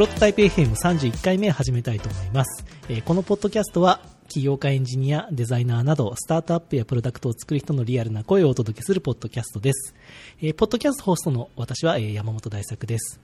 [0.00, 2.64] プロトタイプ FM31 回目始めたいと思います。
[2.88, 9.94] えーこのポッドキャストは、起業家エンジニア、デザイナーなど、スタートアップやプロダクトを作る人のリアルな声をお届けするポッドキャストです。
[10.40, 13.20] えーポッドキャストホストの私は、えー山本大作です。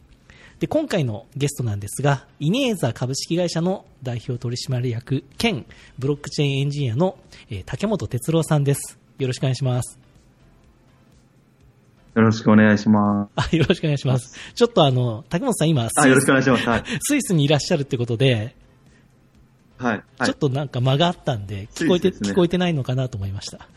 [0.60, 5.64] で、今回のゲストなんですが、イネーザ株式会社の代表取締役兼
[5.98, 7.16] ブロックチェーンエンジニアの、
[7.48, 8.98] えー竹本哲郎さんです。
[9.18, 10.05] よろしくお願いします。
[12.16, 13.30] よろしくお願いします。
[13.52, 14.34] あ、よろしくお願いします。
[14.54, 16.66] ちょっとあの、竹本さん今、スあ、よろしくお願いします。
[16.66, 16.84] はい。
[16.98, 18.56] スイスにいらっしゃるってことで、
[19.76, 19.92] はい。
[19.92, 20.36] はいちょっ。
[20.38, 23.68] となんか間があったんで、聞こえて、ね聞こえてないのかなと思いました。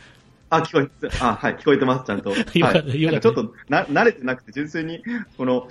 [0.51, 2.29] あ、聞こえて、あ、はい、聞こえてます、ちゃんと。
[2.31, 5.03] よかったはいよかったなんかちょっと、な、慣れてなくて、純粋に、
[5.35, 5.67] この、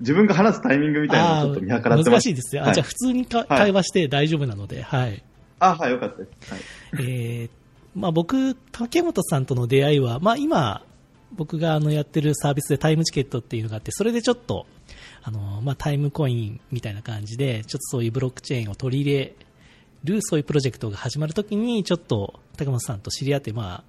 [0.00, 2.10] 自分が話すタイミングみたいなのをちょっと見計らってます。
[2.10, 2.62] 難しいですよ。
[2.62, 5.22] あはいじゃあ普通にか、はい会話して大丈夫なので、はい。
[5.60, 6.52] あ、はい、よかったです。
[6.52, 6.60] はい。
[6.98, 7.50] えー
[7.94, 10.82] まあ僕、竹本さんとの出会いは、まあ今、
[11.36, 14.66] 僕があのやってるサービスでタイムチケットっていうのがあって、それでちょっと、
[15.22, 19.34] あの、まあタイムコインみたいな感じで、ちょっとそういうブロックチェーンを取り入れ
[20.04, 23.84] る、そういうプロジェクトが始まるときに、ちょっと竹本さんと知り合って、まあ、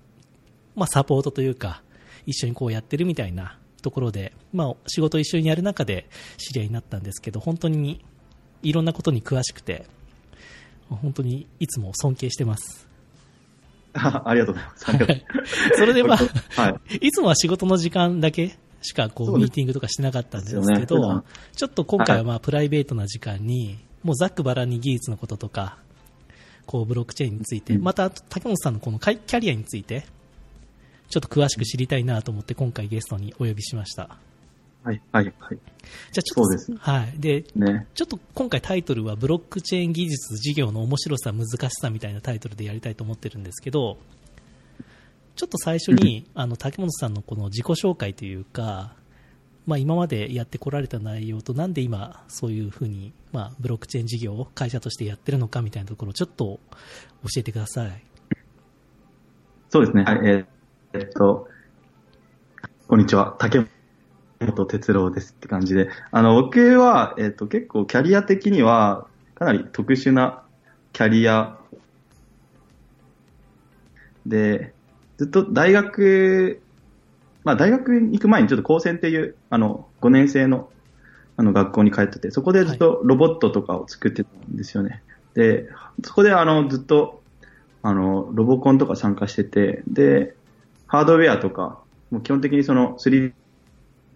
[0.75, 1.81] まあサポートというか、
[2.25, 6.07] 一緒にこうやってるみたいなところで、まあ仕事を一緒にやる中で
[6.38, 8.03] 知り合いになったんですけど、本当に
[8.63, 9.85] いろんなことに詳しくて、
[10.89, 12.88] 本当にいつも尊敬してます。
[13.95, 14.89] あ ありがとうございます。
[14.89, 15.21] ありがとう
[15.77, 16.95] それでまあ、はい。
[17.07, 21.23] いつもは仕事の時間だけしかこそうミーティングとかしてなかったんですけど段、
[21.55, 25.77] ちょっと今回はまあプライベートな時間に、もうざっくばらんに技術のこととか、
[26.66, 30.05] こうブロックチェーンについて、うんまた竹本さんのこのキャリアについて、
[31.09, 34.17] ちょっと詳しく知りたいなと思って今回ゲストにお呼びしました。
[34.86, 35.58] はい、はい、はい。
[36.11, 37.19] じゃあちょっと、そうですはい。
[37.19, 37.88] で、ね。
[37.95, 43.97] ちょっと今回タイトルはブロックチェーン技術事業の面白さ難しさみたいなタイトルでやりたいと思ってるんですけど、
[45.35, 48.94] ちょっと最初に、あの、竹本さんのこの自己紹介というか、
[49.66, 56.59] まあ今までやってこられた内容となんで今そういうふうに、まあブロックチェーン事業を会社としてやってるのかみたいなところをちょっと
[57.24, 58.03] 教えてください。
[59.69, 60.03] そうですね。
[60.03, 60.45] はい、えー
[60.94, 61.50] えっと、
[62.88, 63.35] こんにちは。
[63.40, 63.66] 竹
[64.45, 65.89] 本哲郎ですって感じで。
[66.11, 70.44] あの、僕は、えっと、結構キャリア的には、かなり特殊な
[70.94, 71.57] キャリア
[74.25, 74.73] で、
[75.17, 76.61] ずっと大学、
[77.44, 80.69] まあ大学に行く前にちょっと高専っていう、あの、5年生の、
[81.38, 85.03] あの、学校に通ってて、そこでずっとロボットとかを作ってたんですよね。
[85.33, 85.69] で、
[86.03, 87.22] そこであの、ずっと、
[87.81, 90.35] あの、ロボコンとか参加してて、で、
[90.88, 91.79] ハードウェアとか、
[92.09, 93.33] もう基本的にその 3D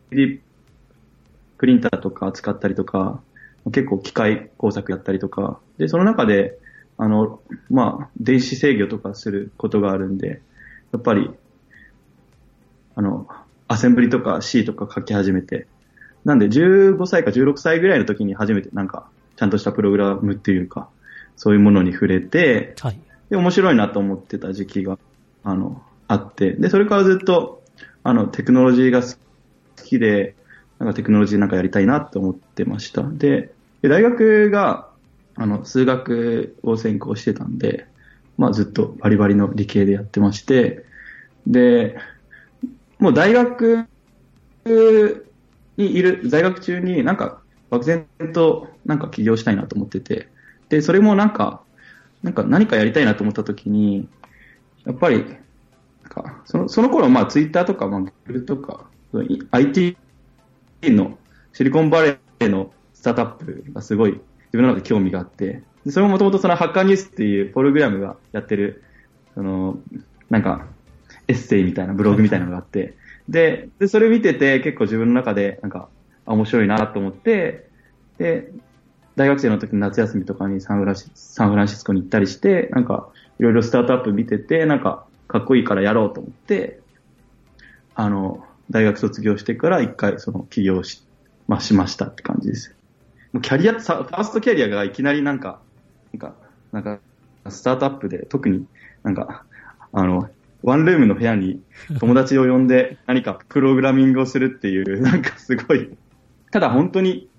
[0.09, 3.21] プリンターとか使ったりとか、
[3.71, 6.57] 結構機械工作やったりとか、で、その中で、
[6.97, 10.41] あの、まあ、電子制御とかすることがあるんで、
[10.91, 11.29] やっぱり、
[12.95, 13.27] あの、
[13.67, 15.67] アセンブリとか C とか書き始めて、
[16.25, 20.89] なんで15歳か16歳ぐらいの時に初めてなんか、ちゃんとしたプログラムっていうか、
[21.37, 22.99] そういうものに触れて、はい。
[23.29, 24.97] で、面白いなと思ってた時期が、
[25.43, 27.63] あの、あって、で、それからずっと、
[28.03, 29.15] あの、テクノロジーが好
[29.89, 30.35] きで、
[30.79, 33.03] なんかテクノロジーなんかやりたいなと思ってました。
[33.03, 34.89] で、で大学が、
[35.35, 37.87] あの、数学を専攻してたんで、
[38.37, 40.85] まあずっとバリバリの理系でやってまして、
[41.47, 41.97] で、
[42.99, 43.85] もう大学
[44.65, 50.29] にいる、在学中になんか漠然となんか起業したいなと思ってて、
[50.69, 51.61] で、それもなんか、
[52.23, 54.07] なんか何かやりたいなと思った時に、
[54.85, 55.35] やっぱり、なん
[56.09, 58.85] かそのその頃まあツイッターとか、まあ、Google とか、
[59.51, 59.97] IT
[60.83, 61.17] の
[61.53, 68.83] シリコンバレーのスタートアップがすごい自分の中で興味があって、それももともとそのハッカーニュースっていうプログラムがやってる、
[69.35, 69.79] その、
[70.29, 70.67] なんか、
[71.27, 72.95] エッセイみたいな、ブログみたいなのがあって、
[73.29, 75.89] で、でそれ見てて結構自分の中で、なんか、
[76.25, 77.69] 面白いなと思って、
[78.17, 78.51] で、
[79.15, 83.09] 大学生の時の夏休みとかにサンフランシサンフランシスコに行ったりして、なんか、
[83.39, 86.81] いろいろスタートアップ見てて、なんか、かっこいいからやろうと思って、
[87.95, 91.03] あの、大学卒業してから一回その起業し、
[91.47, 92.75] まあ、しましたって感じです。
[93.33, 95.59] もうキャリア、さファーストキャリアがいきなりなんか、
[96.13, 96.35] なんか、
[96.71, 96.99] なんか、
[97.49, 98.65] スタートアップで特に
[99.03, 99.43] なんか、
[99.91, 100.29] あの、
[100.61, 101.61] ワンルームの部屋に
[101.99, 105.95] 友達を呼んで何かプログラミングをするっていう、なんかすごい、
[106.51, 107.29] ただ本当に、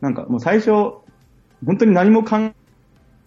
[0.00, 0.70] なんかもう最初、
[1.66, 2.52] 本当に何も考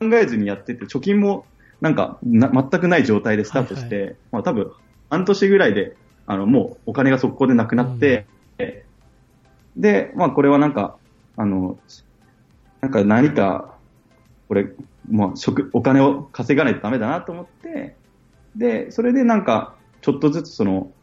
[0.01, 1.45] えずにやってて、貯金も
[1.81, 4.71] なんかな全くない状態でスタートして、はまあ多分
[5.09, 5.97] 半年ぐらいで、
[6.31, 8.25] あの、もうお金が速攻でなくなって、
[9.75, 10.95] で、まあこれはなんか、
[11.35, 11.77] あの、
[12.79, 13.75] なんか何か、
[14.47, 14.67] これ、
[15.09, 17.97] もう食、お金を稼がないとダメだなと思って、
[18.55, 20.93] で、それでなんか、ちょっとずつその、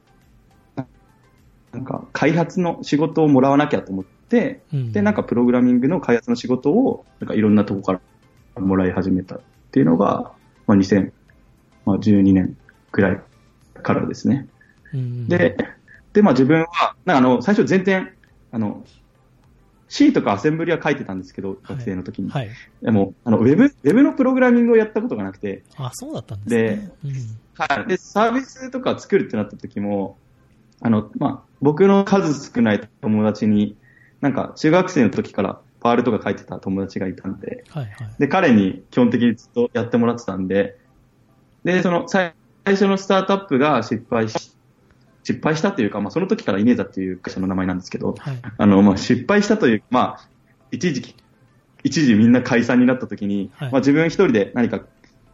[1.73, 8.01] なんか開発の仕事をもらわなきゃと思って、うんで、なんかプログラミングの開発の仕事を、なんかいろんなとこか
[8.57, 9.41] らもらい始めたっ
[9.73, 10.33] ていうのが、
[10.67, 12.57] まあ、2012年
[12.93, 13.21] くらい
[13.83, 14.49] からですね。
[14.94, 15.56] うんで、
[16.12, 18.12] で、まあ自分は、なんかあの、最初全然、
[18.50, 18.85] あの、
[19.88, 22.31] C とかアセンブリは書いてたんですけど、学生の時に。
[22.31, 22.50] はい。
[22.82, 26.90] でも、あの、ウェブ、ウェブのプログラミングをやったことがなくて、あ、そうだったんですね。
[27.05, 27.12] うん
[27.58, 27.88] はい。
[27.88, 30.17] で、サービスとか作るってなった時も、
[30.81, 33.76] あの、まあ、僕の数少ない友達に、
[34.20, 37.93] なんか中学生の時からパールとか書いてた友達がいたんで、はいはい。
[38.19, 40.79] で、彼に基本的にずっとやってもらってたんで、
[41.64, 42.34] で、その最
[42.64, 44.52] 最初のスタートアップが失敗し、
[45.29, 48.39] 失敗したというか、まあ、その時からイネーザっていう会社の名前なんですけど、はい。
[48.57, 50.29] あの、まあ、失敗したという、まあ、
[50.71, 51.15] 一時期、
[51.85, 54.81] 一時みんな解散になった時に、はいまあ、自分一人で何か、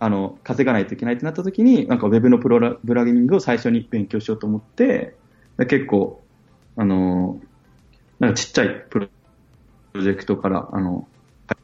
[0.01, 5.15] あの、稼がないといけないってなった時に、なんかウェブのプロラグラミングを最初に勉強しようと思って、
[5.59, 6.25] で結構、
[6.77, 7.41] あの、
[8.19, 9.07] なんかちっちゃいプロ
[9.93, 11.07] プロジェクトから、あの、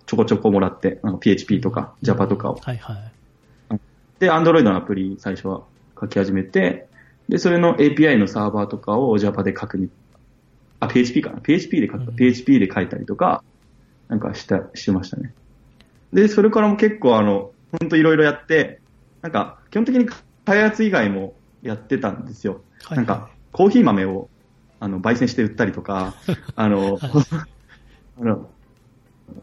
[0.07, 2.61] ちょこちょこもらって、あの PHP とか Java とかを。
[2.63, 3.13] はいはい。
[4.21, 5.63] で、Android のアプリ最初は
[6.01, 6.90] 書き始めて、
[7.31, 9.89] で、それの API のサーバーとかを Java で書くみ、
[10.81, 13.45] あ、PHP かな ?PHP で書くか、うん PHP で書いたりとか、
[14.09, 15.33] なんかした、してましたね。
[16.13, 18.81] で、それからも結構あの、ほんといろいろやって、
[19.23, 20.09] なんか、基本的に
[20.45, 22.63] 開発以外もやってたんですよ。
[22.83, 24.29] はいなんか、コーヒー豆を、
[24.81, 26.15] あの、焙煎して売ったりとか、
[26.57, 26.99] あの、
[28.21, 28.51] あの、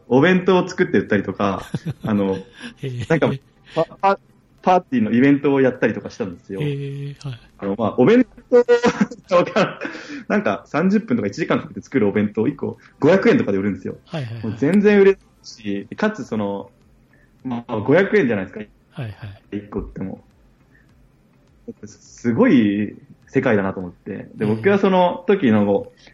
[0.09, 1.63] お弁当を作って売ったりとか、
[2.03, 2.37] あの、
[2.81, 4.17] えーなんか
[4.67, 6.59] パーティーのイベントをやったりとかしたんですよ。
[6.61, 7.39] えーはい。
[7.59, 8.65] あの、まあ、お弁当
[10.27, 13.97] なんか30分とか1時間かけて作るお弁当1個500円とかで売るんですよ。
[14.07, 14.43] はいはいはい。
[14.45, 16.69] もう全然売れないし、かつその、
[17.45, 18.59] まあ、500円じゃないですか、
[18.91, 19.57] はいはい。
[19.57, 20.21] 1個っても。
[21.85, 22.93] すごい
[23.27, 24.27] 世界だなと思って。
[24.35, 25.65] で、僕はその時の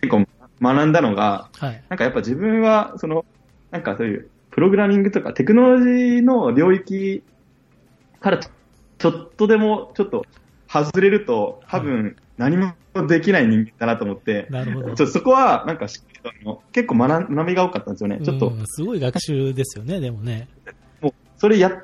[0.01, 0.25] 結構
[0.61, 1.83] 学んだのが、はい。
[1.89, 3.25] なんかやっぱ自分は、その、
[3.71, 7.23] なんかそういう、プログラミングとかテクノロジーの領域
[8.23, 10.25] からちょっとでもちょっと
[10.69, 12.73] 外れると、多分何も
[13.07, 14.95] できない人間だなと思って、なるほど。
[14.95, 15.87] ちょそこはなんか
[16.71, 18.19] 結構学ん学びが多かったんですよね。
[18.23, 20.47] ちょっと、うんすごい学習ですよね、でもね。
[21.01, 21.83] もう、それや、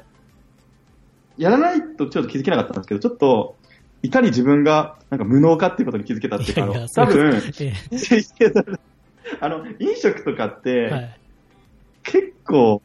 [1.37, 3.57] やらないとちょっと気づけなかったんですけど、ちょっと、
[4.01, 7.73] いかに自分がなんか無能かっていうことに気づけたっていうか、いやいや多分、え
[9.41, 11.19] あの、飲食とかって、ーはい。
[12.03, 12.81] 結構、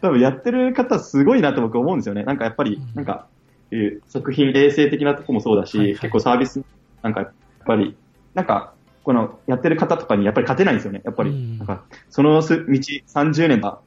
[0.00, 2.24] 多分やってる方すごいなと僕思うんですよね。
[2.24, 3.26] なんかやっぱりうん、なんか、
[3.70, 6.62] いう作品衛生的なとこもそうだし、はいはい結構サービス、
[7.02, 7.32] なんかやっ
[7.66, 7.96] ぱり、
[8.34, 8.72] なんか、
[9.02, 11.00] このやってる方とかにやっぱり勝てないんですよね。
[11.04, 13.80] やっぱり、うんなんか、そのす道30年は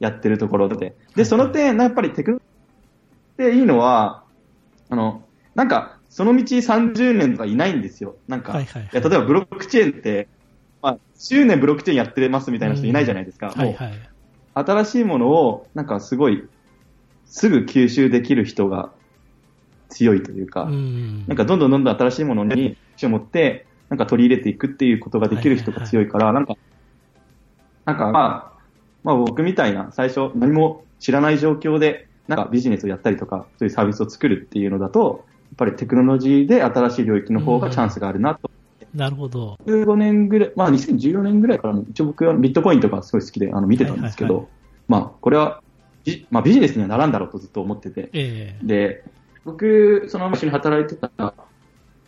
[0.00, 0.94] やってるところで。
[1.14, 2.42] で、その点、やっぱりテクノロ
[3.38, 4.24] ジーでいいのは、
[4.90, 5.24] あの、
[5.54, 8.16] なんか、その道30年とかいないんですよ。
[8.28, 10.28] なんか、はいはいはいや例えばブロックチェーンって、
[10.80, 13.48] まあ、10年ブロックチェーンやってますみたいな人いないじゃないですか。
[13.48, 14.13] もうはいはい。
[14.54, 16.44] 新しいものを、なんかすごい、
[17.26, 18.90] すぐ吸収できる人が
[19.88, 21.24] 強いというか、うん。
[21.26, 26.56] なんかどんどんどんどん新しいものに興味を持って、なんか取り入れていくっていうことができる人が強いから、なんか、
[27.84, 28.60] なんかまあ、
[29.02, 38.50] まあ僕みたいな最初何も知らない状況で、なんかビジネスをやったりとか、そういうサービスを作るっていうのだと、やっぱりテクノロジーで新しい領域の方がチャンスがあるなと。
[38.94, 39.58] なるほど。
[39.66, 44.52] 15年ぐらい、まあ2014年ぐらいからも、一応僕はビットコインとかすごい好きであの見てたんですけど、はいはい
[44.86, 45.62] まあこれは
[46.04, 48.66] ビ,、まあ、ビジネスにはならんだろうとずっと思ってて、ええ。
[48.66, 49.04] で、
[49.44, 51.34] 僕、その一緒に働いてた、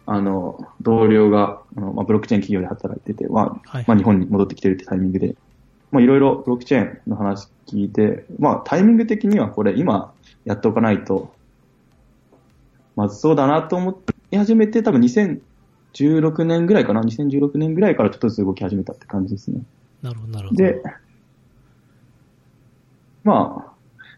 [0.09, 3.85] あの、同僚が、あのまあ、ブロックチェーン企業で働いてて、まあ、はい。
[3.87, 5.35] まあ、日本に戻ってきてるってタイミングで、
[5.91, 10.13] まあ、いろいろブロックチェーンの話聞いて、まあ、タイミング的にはこれ今
[10.45, 11.35] やっておかないと、
[12.95, 13.99] まずそうだなと思
[14.31, 15.01] い始めて、多分
[15.97, 19.63] 2016年ぐらいかな、2016年ぐらいからちょっとずつ動き始めたって感じですね。
[20.03, 20.63] なるほど、なるほど。
[20.63, 20.83] で、
[23.25, 23.73] まあ、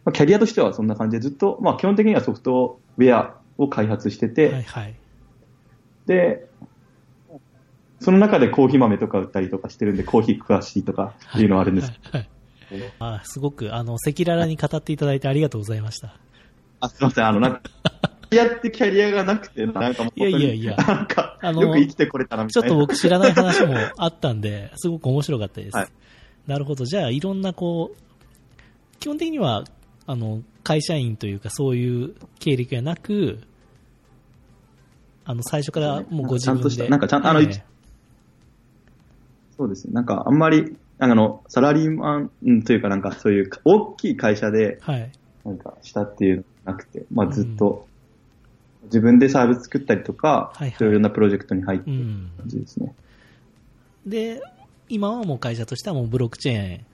[0.04, 4.94] まあキャリアとしてはそんな感じでずっと、まあ基本的にはソフトウェアを開発してて、はいはい。
[6.06, 6.48] で、
[8.00, 11.88] その中でコーヒー豆とか売ったりとかしてるんで、コーヒー詳しいとかいうのはあるんです。
[11.88, 12.30] はいはい
[12.98, 16.18] あすごく、あの、赤裸々に語っていただいてありがとうございました。
[16.80, 17.62] あ、すいません、あの、なんか、
[18.30, 22.76] やってキャリアがなくて、なんかいやいやいやなんか、あのよく生きてこれたなみちょたいな。
[22.76, 25.76] っと僕知らない話もあったんで、すごく面白かったです。
[25.76, 25.88] はい
[26.48, 26.86] なるほど。
[26.86, 29.64] じゃあ、いろんなこう、基本的には、
[30.06, 33.40] あの、会社員というか、そういう経歴がなく、
[35.26, 36.46] あの、最初からもうご自分で。
[36.46, 37.62] ちゃんとしたなんかちゃんあのええ
[39.58, 39.92] そうですね。
[39.92, 45.12] なんかあんまり、あの、サラリーマンうんというかなんかそういう大きい会社で、はい。
[45.44, 47.87] なんかしたっていうなくて、まあずっと、
[48.88, 52.30] 自分でサービス作ったりとか、はいはいそういういろんなプロジェクトに入ってるうん。
[52.38, 52.94] 感じですね。
[54.06, 54.42] で、
[54.88, 56.86] 今はもう会社としてはもうブロックチェーン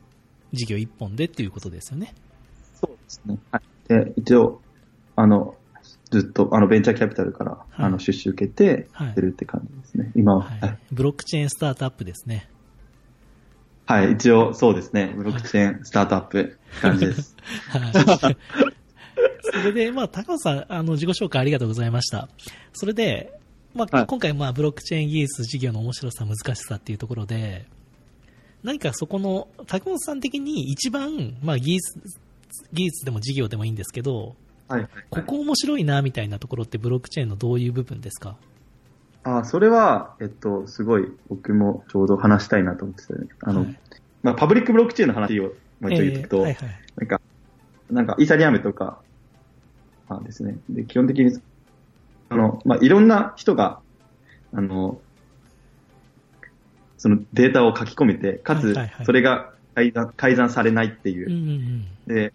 [0.53, 2.15] 事業一本でっていうことですよね。
[2.81, 3.39] そうですね。
[3.51, 3.89] はい。
[3.89, 4.61] で、一応、
[5.17, 5.57] あの、
[6.11, 10.13] ずっと、あの、ベンチャーキャピタルから、いあの、出資受けて、はいやってるって感じですね。
[10.17, 10.43] 今は。
[10.43, 10.77] ははいい。
[10.93, 12.49] ブロックチェーンスタートアップですね。
[13.87, 15.13] はい、一応、そうですね。
[15.15, 17.37] ブロックチェーン、スタートアップ感じです。
[17.69, 18.37] はい。
[19.61, 22.29] それで、まあ、高野さん、あの、自己紹介ありがとうございました。
[22.73, 23.39] それで、
[23.75, 27.67] まあ、はい今回、まあ、ブロックチェーン技術事業の面白さ、難しさっていうところで、
[28.63, 32.01] 何かそこの、高野さん的に一番、まあ、技術、
[32.73, 34.37] 技術でも事業でもいいんですけど、
[34.69, 34.89] はい。
[35.11, 38.37] ここ面白いな、みたいなところってブロックチェーンのどういう部分ですか？
[39.23, 43.79] あ、それは、えっと、すごい、僕もちょうど話したいなと思ってて、あの、はい
[44.23, 46.75] まあ、パブリックブロックチェーンの話をもう一度言っておくと、えーはいはい。
[46.97, 47.21] なんか、
[47.91, 49.03] なんか、イーサリアムとか、
[50.09, 50.57] あですね。
[50.69, 51.39] で、基本的に、
[52.29, 53.81] あの、まあ、いろんな人が、
[54.53, 55.01] あの、
[56.99, 61.85] そのデータを書き込めて、かつそれが改ざん改ざんされないっていう。
[62.07, 62.33] で、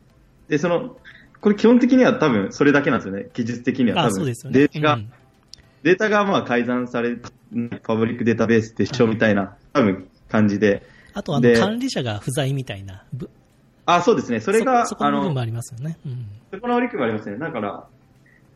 [0.48, 0.98] で、その、
[1.42, 3.30] これ基本的には多分それだけなんですよね。
[3.34, 4.16] 技術的にはあ、多分。
[4.18, 4.60] そうですよね。
[4.60, 5.12] データが、うん
[5.84, 7.18] データがまあ改ざんされ
[7.52, 10.86] ないパブリックデータベースって一緒みたいな、多分感じで。
[11.14, 13.30] あと、あの、で管理者が不在みたいな、ぶ
[13.96, 14.40] あ、そうですね。
[14.40, 15.98] それが、そこの、の部分もありますよね。
[16.06, 16.26] うん。
[16.52, 17.38] そこの悪くもありますね。
[17.38, 17.86] だから、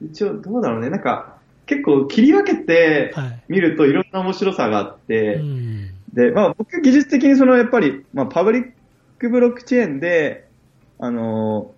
[0.02, 0.90] 一応どうだろうね。
[0.90, 5.90] なんか、結構切り分けてはい見るといろんな面白さがあって、うん。
[6.14, 8.72] で、まあ僕技術的にそのやっぱり、まあパブリッ
[9.18, 10.48] クブロックチェーンで、
[11.00, 11.72] あの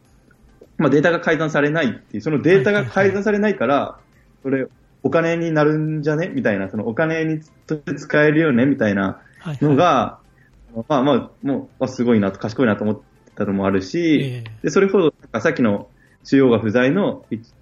[0.78, 4.00] ーまあデータが改ざんされないっていう、そのデータが改ざんされないから、
[4.42, 4.68] それ
[5.04, 6.30] お金になるんじゃね？
[6.30, 7.40] みたいな、そのお金に
[7.98, 8.66] 使えるよね？
[8.66, 9.78] みたいなはい、のはい。
[9.78, 10.20] が、
[10.90, 13.00] まあまあ、もう、あすごいなと、賢いなと思っ
[13.36, 14.52] たのもあるし、ええ。
[14.64, 15.90] で、それほど、さっきの
[16.24, 17.54] 中央が不在の一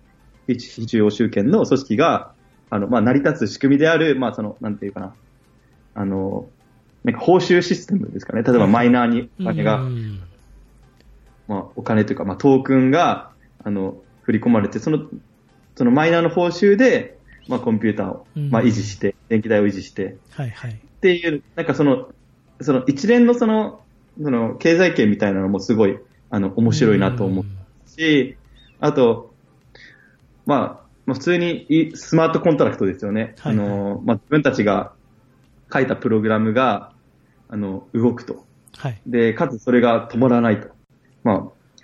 [0.48, 2.34] 一非中央集権の組織が、
[2.70, 5.16] あの、まあ、成り立つ仕組みである、まあ、その、なんていうかな、
[5.96, 6.48] あの、
[7.04, 8.44] なんか報酬システムですかね。
[8.44, 10.22] 例えばマイナーにお金が、うん。
[11.48, 13.32] まあ、お金というか、まあ、トークンが、
[13.64, 15.08] あの、振り込まれて、その、
[15.76, 18.50] そのマイナーの報酬で、まあ、コンピューターを、うん。
[18.50, 20.72] まあ、維持して、電気代を維持して、はいはい。
[20.72, 22.10] っていう、なんかその、
[22.62, 23.83] その一連のその、
[24.22, 25.98] その経済圏みたいなのもすごい、
[26.30, 28.38] あの、面白いなと思うし、
[28.80, 29.34] あと、
[30.46, 33.36] まあ、まあ、普通にいスマートコントラクトですよね。
[33.40, 34.94] はいはいあの、まあ、自分たちが
[35.72, 36.94] 書いたプログラムが、
[37.50, 38.46] あの、動くと。
[38.78, 39.02] はい。
[39.06, 40.70] で、かつそれが止まらないと。
[41.24, 41.44] まあ、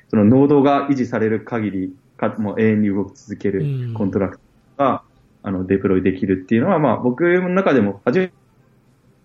[0.09, 4.43] そのノードが維持される限り、かもう永遠に動き続けるうんコントラクト
[4.77, 5.03] が、
[5.41, 8.31] あの、デプロイできるっていうのは、まあ、僕の中でも初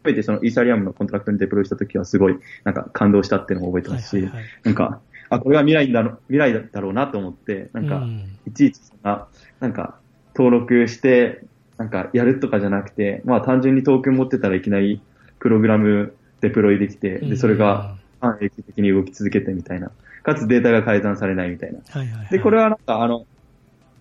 [0.05, 9.27] めてそのイーサリアムのコントラクトにデプロイした時はすごい、なんか感動したっていうのを覚えてますし、はいはいはいなんか、あ、これが未来だろ、未来だろうなと思って、なんか、うんいちいちそんな、
[9.61, 9.99] なんか、
[10.37, 11.45] 登録して、
[11.79, 15.01] なんか、やるとかじゃなくて、まあ、単純にトークン持ってたらいきなり、
[15.39, 19.91] プログラムデプロイできて、で、それが、半永久的に動き続けてみたいな。
[20.23, 21.81] かつデータが改ざんされないみたいな。
[21.89, 22.29] はいはいはい。
[22.29, 23.27] で、これはなんか、あの、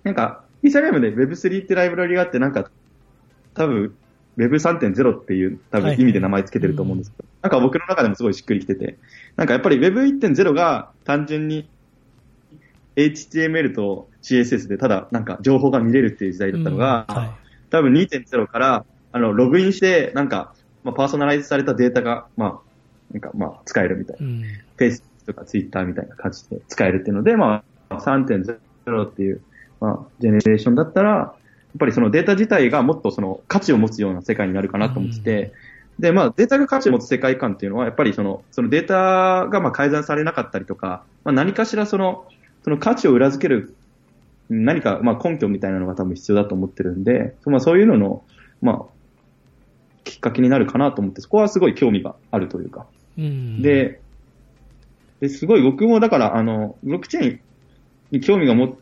[0.04, 2.70] なんか、イーサリアムで Web3 ってライブラリがあって、なんか、
[3.54, 3.96] 多分、
[4.38, 5.98] Web3.0 っていう多はいはい。
[5.98, 8.98] 分意味で名前つけてると思うんですけど、なんか僕の中でもすごいしっくりきてて、
[9.36, 11.68] なんかやっぱり Web1.0 が単純に
[12.96, 17.16] HTML と CSS でただなんか情報が見れるっていう時代だったのが、うん。
[17.16, 17.32] はい。
[17.70, 22.60] 多分2.0から、あの、ログインして、なんか、まあ、パーソナライズされたデータが、まあ、
[23.12, 24.28] なんか、まあ、使えるみたいな。
[24.28, 24.44] うん。
[24.78, 29.42] Facebook とか Twitter みたいな感じで使えるっていうので、まあ、3.0っていう、
[29.80, 31.34] まあ、ジェネレーションだったら、や
[31.76, 35.54] っぱりそのデータ自体がもっとその価値を持つような世界になるかなと思ってて、
[36.00, 42.26] で、まあ、データが価値を持つ世界観っていうのは、やっぱりその、そのデータがまあ改ざんされなかったりとか、まあ、何かしらその、
[42.64, 43.76] その価値を裏付ける、
[44.50, 48.24] 何かまあ根拠みたいなのが多分必要だと思ってるんで、まあそういうのの、
[48.62, 48.94] まあ、
[50.04, 52.88] きっかけになるかなと思って、そこはすごい興味があるというか。
[53.18, 53.62] うん。
[53.62, 54.02] で、
[55.20, 57.40] ですごい僕もだから、あの、ブロックチェーン
[58.12, 58.76] に興味が持っ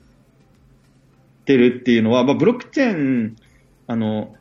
[1.51, 3.35] てるっていうのは、まあ、ブロックチェーン、
[3.87, 4.35] あの、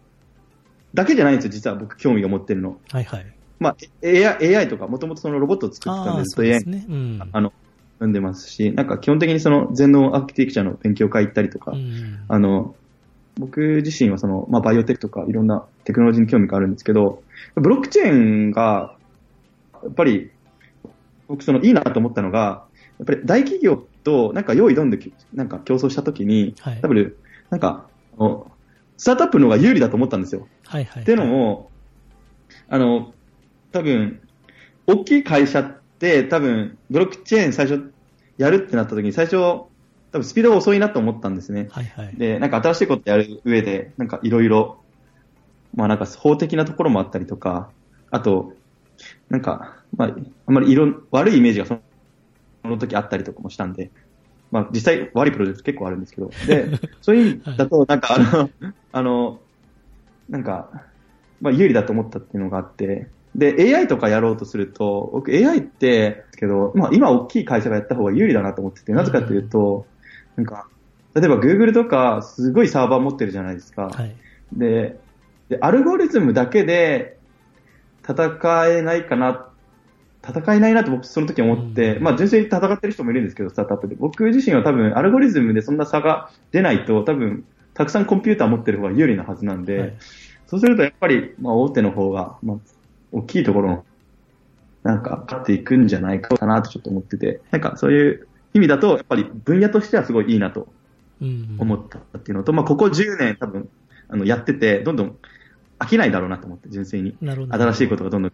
[0.95, 2.79] だけじゃないんですよ、実は僕興味が持ってるの。
[2.91, 3.27] はいはい。
[3.59, 6.87] まあ、AI, AI とか、もともとそのロボットを作ってたんで、ずっとそうで AI すね。
[6.89, 7.29] うん。
[7.33, 7.53] あの、
[7.95, 12.75] 読んでますし、なんか基本的にその全能アーキテクチャの勉強会行ったりとか、うんあの、
[13.39, 17.23] 僕自身はその、まあ、バイオテクとかいろんなテクノロジーに興味があるんですけど、
[17.55, 18.97] ブロックチェーンが、
[19.83, 20.31] やっぱり、
[21.29, 22.65] 僕そのいいなと思ったのが、
[22.99, 24.99] やっぱり大企業となんか用意どんで
[25.35, 27.15] なんか競争したときに、はい多分、
[27.51, 27.87] なんか、
[28.97, 30.47] スタートアップの方が有利だと思ったんですよ。
[30.67, 31.03] はいはい。
[31.03, 31.71] っていうのも、
[32.69, 33.13] あの、
[33.73, 34.21] 多分、
[34.87, 37.93] 大きい会社って多分、ブロックチェーン最初
[38.39, 39.69] やるってなった時に最初、多
[40.13, 41.69] 分スピードが遅いなと思ったんですね。
[41.71, 42.17] はいはい。
[42.17, 44.79] で、なんか新しいことやる上で、なんかいろいろ、
[45.75, 47.71] まあなんか法的なところもあったりとか、
[48.11, 48.55] あと、
[49.29, 50.15] なんか、まあ、
[50.47, 51.90] あんまり色、悪いイメージがそのそ
[52.69, 53.91] の時あったりとかもしたんで、
[54.51, 56.67] まあ実際悪いプロジェクト結構あるんですけど、で、
[57.01, 58.51] そういう意味だと、なんかあの、
[58.93, 59.41] あの、
[60.29, 60.71] なんか、
[61.41, 69.87] まあ有利だと思ったっていうのがあって、で、AI とかやろうとすると、僕 AI って、けど、まあ今大きい会社がやった方が有利だなと思ってて、なぜかというと、
[70.37, 70.67] なんか、
[71.15, 73.89] 例えば Google とかすごいサーバー持ってるじゃないですか。
[73.89, 74.15] はい。
[74.53, 74.99] で、
[75.49, 77.19] で、アルゴリズムだけで
[78.09, 79.50] 戦えないかな、
[80.27, 83.95] 戦えないなと僕その時思って、うんまあ純粋に戦ってる人もいるんですけど、スタートアップで。
[83.95, 89.97] 僕自身は多分アルゴリズムでそんな差が出ないと、多分たくさんコンピューター持ってる方が有利なはずなんで、はい
[90.47, 92.57] そうするとやっぱり、まあ大手の方が、まあ
[93.13, 93.85] 大きいところの、
[94.83, 100.67] なんか勝っていくんじゃないかなとちょっと思ってて、なんかそういう意味だと、やっぱり分野としてはすごいいいなと
[101.23, 103.69] うん思ったっていうのと、まあ、ここ10年多分、
[104.09, 105.17] あの、やってて、どんどん
[105.79, 107.17] 飽きないだろうなと思って、純粋に。
[107.21, 108.33] 新しいことがどんどん。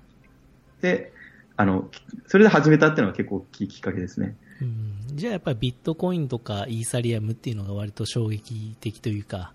[0.80, 1.12] で、
[1.56, 1.88] あの、
[2.26, 4.36] それで始めたっていうのが結構大きいきっかけですね。
[4.60, 5.16] うん。
[5.16, 9.52] じゃあやっぱりビットコインとかイーサリアムっていうのが割と衝撃的というか、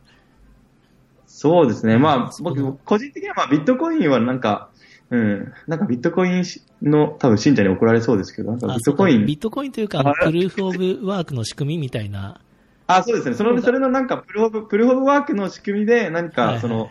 [1.28, 1.98] そうですね。
[1.98, 4.70] まあ、僕、個人的にはまあ、ビットコインはなんか、
[5.10, 6.44] うん、なんかビットコイン
[6.84, 12.42] の多分信者に怒られそうですけど、なんかビあットコインビッ、トコインというか、プルーフオブワークの仕組みみたいな、
[12.88, 13.36] あ、そうですね。
[13.36, 16.90] その、それのなんか、プルオブ、プルオブワークの仕組みで、何はいはいか、その、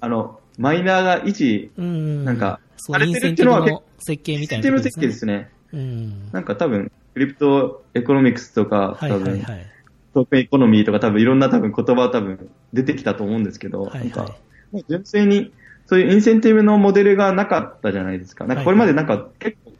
[0.00, 5.50] あの、マイナーが維持、うん、なんかそう、されてインセンティブるっていうの設計みたいなこと設計ですね。
[5.72, 6.32] うん。
[6.32, 9.66] なんか多分、クリプトエコノミクスとか、はい多分、はいはい。
[10.14, 14.32] トークンエコノミーとか多分いろんな多分言葉は多分出てきたと思うんですけど、はいなんかはい。
[14.72, 15.52] もう純粋に
[15.86, 18.46] そういうインセンティブのモデルがなかったじゃないですか。
[18.46, 19.72] なんかこれまでなんか結構、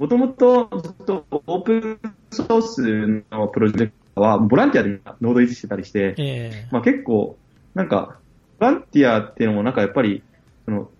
[0.00, 7.38] もともとずっとオープンソースのプロジェクトはボランティアでノード維持してたりして、えまあ結構、
[7.74, 8.18] なんか、
[8.58, 10.24] ボランティアっていうのもなんかやっぱり、
[10.64, 10.90] その、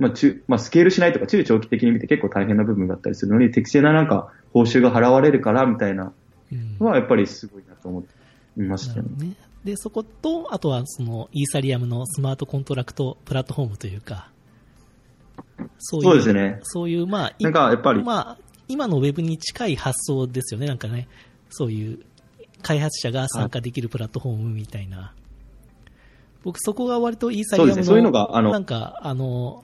[0.00, 6.12] まあ中、まあスケールしないとか中長期的に見て結構大変な部分があったりするのに、適正ななんか報酬が払われるからみたいな
[6.80, 8.04] のはやっぱりすごいなと思
[8.56, 9.20] いましたねなるほ。
[9.20, 9.34] どね。
[9.64, 14.30] で、そこと、あとはそのイーサリアムのスマートコントラクトプラットフォームというか、
[15.78, 16.58] そういう、そうですね。
[16.62, 21.08] そういう、まあ、いなんかやっぱり、まあ、今のウェブに近い発想ですよね、なんかね。
[21.50, 21.98] そういう、
[22.62, 25.12] 開発者が参加できるプラットフォームみたいな。
[26.42, 29.62] 僕、そこが割とイーサリアムの、ねそういうのがあのなんか、あの、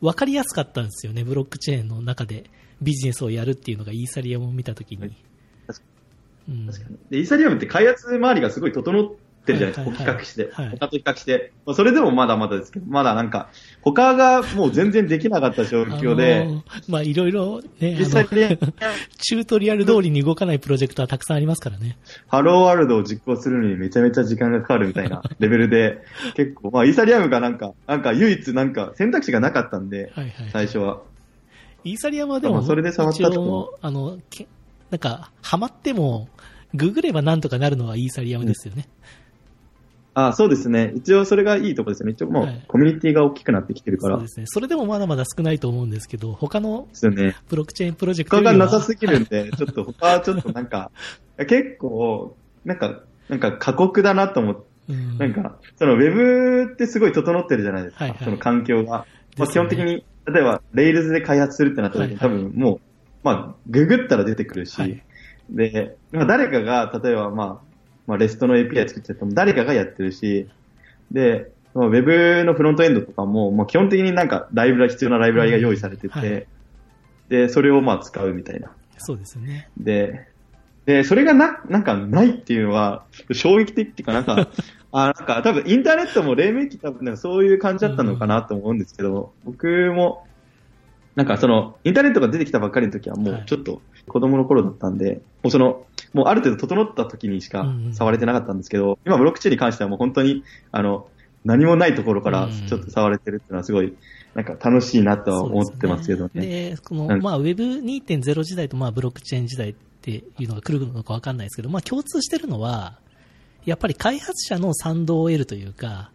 [0.00, 2.44] わかりやすかったんですよね、ブロックチェーンの中で
[2.80, 5.14] ビジネスをやるっていうのがイーサリアムを見たときに。
[5.66, 6.98] 確かに。
[7.10, 9.12] で、イーサリアムって開発周りがすごい整っ
[9.44, 10.50] てるじゃないですか、比較して。
[10.52, 11.52] はい他と比較して。
[11.66, 13.48] まあそれでもまだまだですけど、まだなんか、
[13.82, 18.58] 他がもう全然できなかった状況あで、のまあ、いろいろね、あ実際の、に
[19.18, 21.98] チュートリアル通りに動かないプロジェクトはたくさんありますからね。
[22.28, 26.02] ハローワールドを実行するのにめちゃめちゃ時間がかかるみたいな レベルで、
[26.34, 30.32] 結構、まあ、イーサリアムがなんか、なんか唯一なんか選択肢がなかったんで、はいはい。
[30.52, 31.00] 最初は。
[31.84, 34.46] イーサリアムはでも、まあそれで触ったとあの、け
[34.90, 36.28] なんか、ハマっても、
[36.74, 38.88] ググればなんとかなるのはイーサリアムですよね。
[40.14, 40.92] あそうですね。
[40.96, 42.12] 一応それがいいとこですよね。
[42.12, 44.16] 一応もうはいコミュニティが大きくなってきてるから。
[44.16, 44.46] でそうですね。
[44.46, 47.36] それでもまだまだ少ないと思うんですけど、他のすよね。
[47.48, 50.90] ブロックチェーンプロジェクト他がよりはなさすぎるんで、ちょっと 他はちょっとなんか、
[51.38, 58.04] 結構、なんか、なんか過酷だなと思って、うんなんか、そのウェブってすごい整ってるじゃないですか。
[58.04, 59.06] はいはいその環境が。
[59.38, 62.80] まあ、基本的に、例えば、レイルズで開発するってなった時に、はいはい多分もう、
[63.22, 65.02] まあ、ググったら出てくるし、はい
[65.50, 67.69] で、まあ、誰かが、例えば、まあ、
[68.10, 70.48] まあ、レストの API 作っちゃっても誰かがやってるし、
[71.10, 76.46] で、まあ、ウェブのフロントエンドとかも、もう基本的になんかライブラリ、必要なライブラリが用意されてて、うんはい
[77.30, 78.72] で、それをまあ使うみたいな。
[78.98, 79.70] そうですよね。
[79.78, 80.28] で、
[80.84, 84.48] で、それがな、なんかないっていうのは、衝撃的っていうか、なんか、
[84.92, 90.26] あ、なんか多分インターネットも黎明期多分なんかそういう感じだったのかなと思うんですけど、僕も、
[91.14, 97.94] なんかその、インターネットが出てきたばっかりの時はもはいうちょっと子供の頃だったんで、もうその、もうある程度整った時にしかうんうん。
[97.94, 101.08] 触れてなかったんですけど、今ブロックチェーンに関してはもう本当に、あの、
[101.44, 103.94] 何もないところからうんちょっと触れてるっていうのはすごい、
[104.34, 106.46] なんか楽しいなとは思ってますけどね。
[106.46, 112.98] で、この、まあ、Web2.0 時代と、まあ、ブロックチェーン時代っていうのが来るのかわかんないですけど、まあ、共通してるのは、
[113.64, 116.10] やっぱり開発者の賛同を得るというか、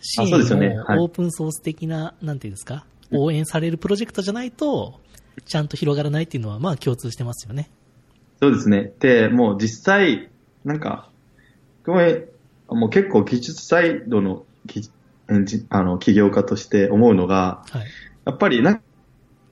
[0.00, 0.78] 支援そうですよね。
[0.78, 0.98] はい。
[0.98, 5.00] をオープンソース的な、なんていうんですか、応援されるプロジェクトじゃないと、
[5.44, 7.70] ちゃんと広がらないっていうのは、まあ、共通してますよね。
[8.40, 8.92] そうですね。
[9.00, 10.30] で、もう実際、
[10.64, 11.10] なんか、
[11.84, 12.28] これ、
[12.68, 14.90] もう結構技術サイドのき
[15.68, 17.86] あの起業家として思うのが、はい。
[18.24, 18.82] やっぱりなん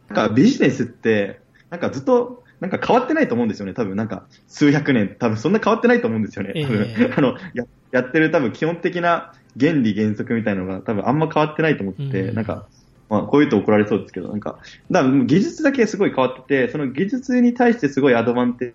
[0.09, 3.75] かビジネスって、なんかずっと、なんか変わってないと思うんですよね。
[3.75, 6.55] 多分なんか数百年、多分そんな変わってないと思うんですよね。
[6.65, 12.67] 多分、え えあのや、やってる多分基本的な原理原則みたいなのが多分あんま変わってないと思って、うんなんか、
[13.09, 14.59] まあ、こういうと怒られそうですけど、なんか、
[14.91, 18.75] だから技術だけすごい変わってて、その技術に対してすごいアドバンテ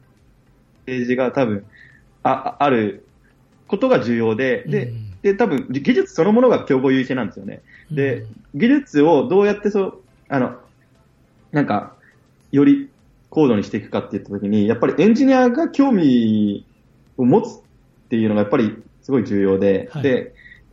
[0.88, 1.66] ージが多分、
[2.24, 3.06] あ、ある
[3.68, 5.22] ことが重要で、で、うん。
[5.22, 7.62] で、多分、技術そのものが競合優勢なんですよね。
[7.92, 10.56] で、技術をどうやってそう、あの、
[11.52, 11.96] なんか、
[12.52, 12.90] より
[13.30, 16.66] 高度にしていくかって言ったときに、やっぱりエンジニアが興味
[17.18, 17.62] を持つっ
[18.10, 20.04] ていうのがやっぱりすごい重要で、はい。
[20.04, 20.26] で、やっ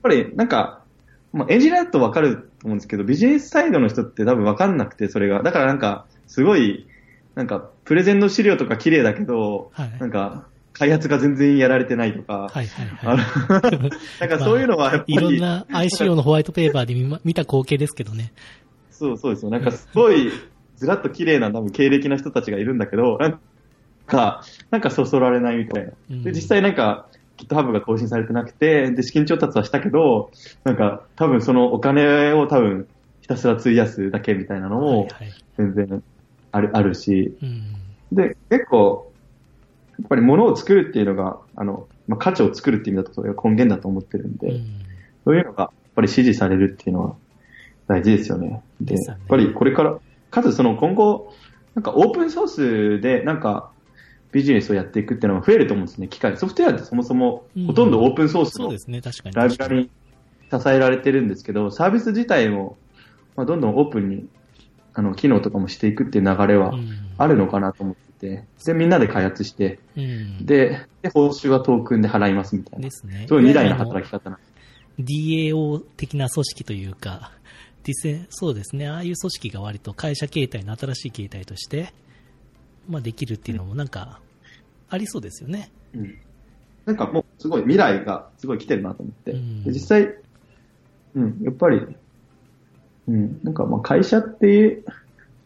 [0.03, 0.83] ぱりなんか、
[1.33, 5.43] まあ、エンジニアだとわかると思うんですけど、ビジネスサイドの人って多分わかんなくて、それが。
[5.43, 6.87] だからなんか、すごい、
[7.35, 13.73] なんか、プレゼンの資料とか綺麗だけど、はいなんか、開発が全然やられてないとか、はいはいあはい。
[13.77, 18.33] の なんかそういうのはやっぱり、いろんな ICO のホワイトペーパーで見ま見た光景ですけどね。
[18.91, 19.51] そうそうですよ。
[19.51, 20.31] なんかすごい、
[20.77, 23.41] ずらっと綺麗な多分経歴の人たちがいるんだけど、なん
[24.07, 25.93] か、なんかそそられないみたいな。
[26.11, 27.07] うんで、実際なんか、
[27.47, 30.31] GitHub が更新されてなくて、で、資金調達はしたけど、
[30.65, 32.87] なんか、多分そのお金を多分、
[33.23, 35.33] ひたすら費やすだけみたいなのも、はいはい。
[35.57, 36.03] 全然
[36.53, 37.63] ある、あるし、うん。
[38.13, 39.13] で、結構、
[39.99, 44.81] やっぱり物を作るっていうのが、あの、まあ、価値を作るっていう意味だとそれが根源だと思ってるんで、うん
[45.25, 47.15] そういうのがやっぱり支持されるっていうのは
[47.87, 48.63] 大事ですよね。
[48.81, 49.99] で、ねやっぱりこれから、
[50.31, 51.35] かつその今後、
[51.75, 53.71] なんかオープンソースでなんか
[54.33, 56.09] ビジネスをやっていくっていうのが増えると思うんですね。
[56.09, 56.37] 機械。
[56.37, 58.69] ソフトウェアってそもそもうんほとんどオープンソースの。
[59.33, 59.91] ライブラリに
[60.51, 62.77] 支えられてるんですけど、サービス自体も、
[63.37, 64.27] まあ、どんどんオープンに、
[64.95, 66.89] あの、機能とかもしていくっていう流れはうん
[67.19, 70.47] あるのかなと思ってて、で、みんなで開発して、うん。
[70.47, 72.85] で、で報酬はトークンで払いますみたいな。
[72.85, 73.25] ですね。
[73.27, 74.51] すごい未来の働き方なんです
[75.01, 77.33] DAO 的な組織というか、
[77.85, 81.93] ディセそうですね、ああいう組織が割と会社形態の新しい形態として、
[82.91, 84.21] まあ、できるっていうのもなんか、
[84.91, 85.71] ありそうですよね。
[85.95, 86.19] うん
[86.87, 89.33] なんかもうすごい未来がすごい来てるなと思って。
[89.33, 90.15] うんで実際、
[91.15, 91.87] うん、やっぱり、
[93.09, 94.85] うん、なんかまあ会社っていう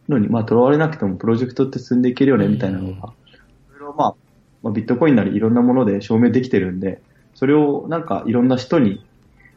[0.09, 3.01] のにまあ囚われなくてもプロジェクトって進んでいけるよねみたいなのが、うんい
[3.73, 4.15] ろいろまあ、
[4.63, 7.03] まあ、ビットコインなりいろんなもので証明できてるんで、
[7.35, 9.05] それをなんかいろんな人に、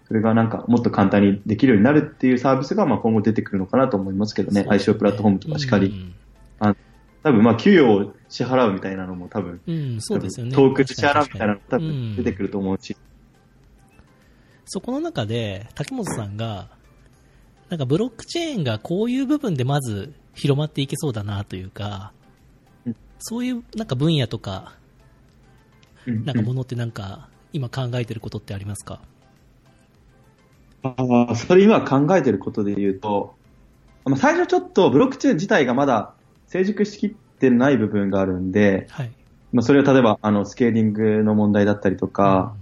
[0.08, 4.66] それがなんかもっと簡単にできるようになるっていうサービスがまあ今後出てくるのかなと思いますけどね。
[4.68, 6.14] 相性プラットフォームとかしかり。
[7.28, 10.56] 多分まあ給与を支払うみたいなのも多分、うん、うん、そうですよね。
[10.56, 12.96] トークで支払うみたいなのも多分出てくると思うし。
[14.66, 16.70] そこの中で、竹本さんが、
[17.70, 22.14] なんかブロックチェーンがこういう部分でまず広まっていけそうだなというか
[22.86, 24.76] うん、そういうなんか分野とか、
[26.06, 29.02] うんなんかものってなんか今考えてることってありますか？
[30.84, 30.96] あ
[31.30, 33.36] あ、それ今考えてることで言うと、
[34.06, 36.14] まあ最初ちょっとブロックチェーン自体がまだ
[36.48, 39.12] 成熟しきってない部分があるんで、はい。
[39.52, 42.56] まあ、それは例えばあのスケーリングの問題だったりとか、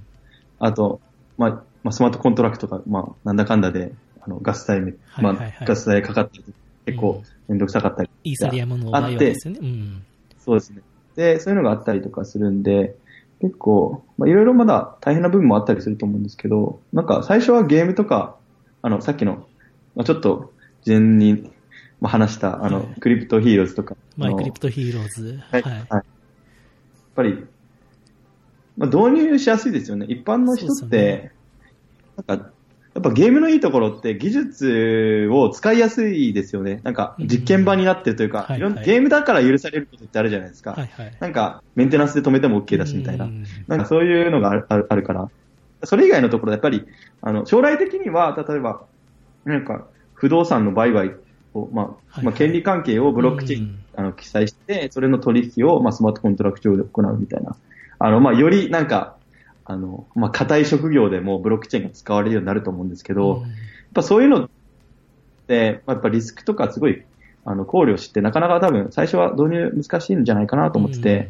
[0.60, 1.02] あと、
[1.38, 1.50] まあ、
[1.84, 6.40] まあ、スマートコントラクトが、まあ、なんだかんだで、あの、ガス代め、まあ、ガス代かかって
[6.86, 9.60] 結構めんどくさかったり、イーサリアムの場合はですよね。
[9.62, 10.06] うん。
[10.38, 10.82] そうですね。
[11.16, 12.96] で、そういうのがあったりとかするんで、
[13.42, 18.40] 結構、まあ、いろいろまだ大変な部分もあったりすると思うんですけど、なんか最初はゲームとか、
[18.82, 19.48] あの、さっきの、
[19.96, 20.54] まあ、ちょっと
[20.86, 21.52] 前に、
[22.02, 25.40] まあ、話した、あの、はいクリプトヒーローズとか、マイクリプトヒーローズ。
[25.50, 25.62] はい。
[25.62, 25.74] はい。
[25.74, 26.04] やっ
[27.16, 27.46] ぱり、
[28.78, 30.06] まあ、導入しやすいですよね。
[30.10, 31.32] 一般の人って、
[32.28, 32.50] なんか、
[32.96, 36.80] やっぱゲームのいいところって技術を使いやすいですよね。
[36.84, 40.72] なんか実験場になってるというか、うんいろんなゲームだから許されることってあるじゃないですか。
[40.72, 41.18] はいはい。
[41.20, 43.28] なんかメンテナンスで止めても OK だしみたいなう。
[43.28, 45.30] んなんかそういうのがあるあるあるから。
[45.84, 46.86] それ以外のところでやっぱり、
[47.22, 48.86] あの、将来的には、例えば、
[49.44, 51.12] なんか、不動産の売買
[51.60, 57.56] を、まあ、はいまあ、権利関係をブロックチェーンあの、記載して、それの取引を、まあ、スマートコントラクト上で行うみたいな。
[58.00, 59.16] あの、まあ、よりなんか、
[59.64, 63.50] あの、まあ、硬い職業でもブロックチェーンが使われるようになると思うんですけど、やっ
[63.94, 64.50] ぱそういうのっ
[65.48, 67.04] て、まあやっぱリスクとかすごい、
[67.46, 71.30] あの、考慮して、なかなか多分、最初は導入難しいんじゃないかなと思ってて、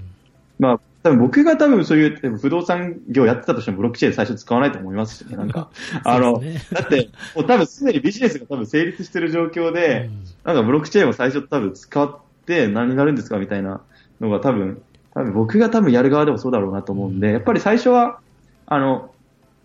[0.60, 5.70] まあ、多分僕が多分そういう不動産業やってたとしてもブロックチェーン最初使わないと思いますしね、なんか。
[6.04, 6.42] あの、
[6.72, 10.10] だって、もう多分すでにビジネスが多分成立してる状況で、
[10.44, 13.82] なんかブロックチェーンを最初多分使って何になるんですかみたいな
[14.20, 14.82] のが多分、
[15.14, 18.18] 多分僕が多分やる側でもそうだろうなと思うんで、やっぱり最初は、
[18.66, 19.12] あの、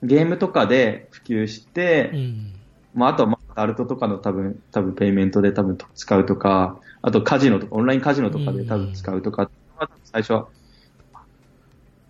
[0.02, 2.52] ゲームとかで普及して、うん。
[2.92, 10.48] まあ、あとは、まあ、アルトとかの多分、多分ペイメントで多分使うとか、あとカジノとか、オンラインカジノとかで多分使うとか、まあ最初は、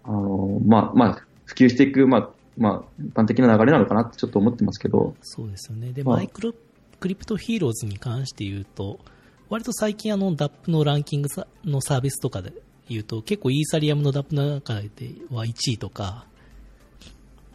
[0.05, 5.93] あの、まあ、まあ、普及していく、まあ、まあ、一般的な流れなのかなってちょっと思ってますけど、そうですよね。
[5.93, 6.53] で、まあマイクロ
[6.99, 9.01] クリプトヒーローズに関して言うと、
[9.49, 12.53] 割と最近あの DAP のランキングさのサービスとかで
[12.89, 14.89] 言うと、結構イーサリアムの DAP の中で
[15.31, 16.27] は1位とか、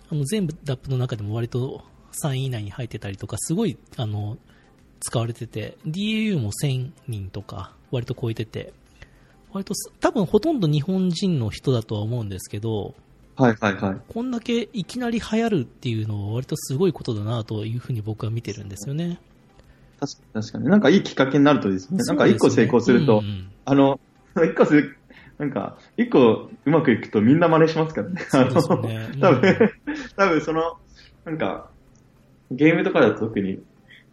[0.10, 1.84] あの全部 DAP の中でも割と
[2.24, 4.38] 3位以内に入ってたりとか、すごい、あの、
[5.02, 8.74] 使われてて、DAU も1000人とか割と超えてて、
[9.56, 12.94] 割とす多分ほとんど日本人の人だとは思うんですけど、
[13.38, 14.02] はいはいはい。
[14.14, 19.18] こんだけいきなり流行るっていうのは割とすごいことだなというふうに僕は見てるんですよね。
[19.98, 20.66] 確かに確かに。
[20.66, 22.00] なんかいいきっかけになるといいですね。
[22.00, 24.00] なんか一個成功すると、うんうんあの、
[24.36, 24.98] 一個する、
[25.38, 28.26] なんか、一個うまくいくとみんな真似しますからね。
[28.28, 29.72] そうですよね多分、
[30.18, 30.78] 多分その、
[31.24, 31.70] なんか、
[32.52, 33.60] ゲームとかだと特に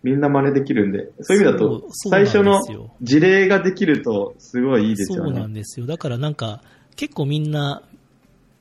[0.02, 2.60] みんな真似できるんで、そういう意味だと最初よの
[3.02, 5.46] 事例ができるとすごいいいですよそうなね。
[5.46, 5.86] んですよ。
[5.86, 6.62] だからなんか、
[6.96, 7.82] 結構みんな、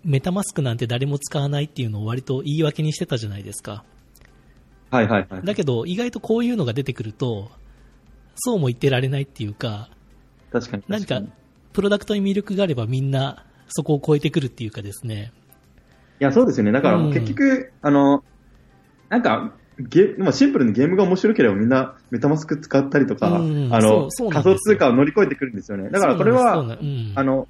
[0.03, 3.83] メタマスクなんて誰も使わないっていうのを割と言い訳にしてたじゃないですか。
[4.89, 5.45] はいはいはい。
[5.45, 7.51] だけど、意外とこういうのが出てくると、
[8.35, 9.89] そうも言ってられないっていうか、
[10.51, 11.27] 確かに何か確かに。
[11.27, 11.31] い、
[11.73, 15.31] プロダクトに魅力があればみんなそこを超えてくるっていうかですね。
[16.21, 16.71] や、そうですよね。
[16.71, 18.23] だからうん結局、あの、
[19.09, 19.53] なんか、
[19.89, 25.89] ゲまあシンプルにゲームが面白ければみんなメタマスク使ったりとか、うんあの仮想通貨を乗り越えてくるんですよね。
[25.89, 27.47] だからこれは、うんあの、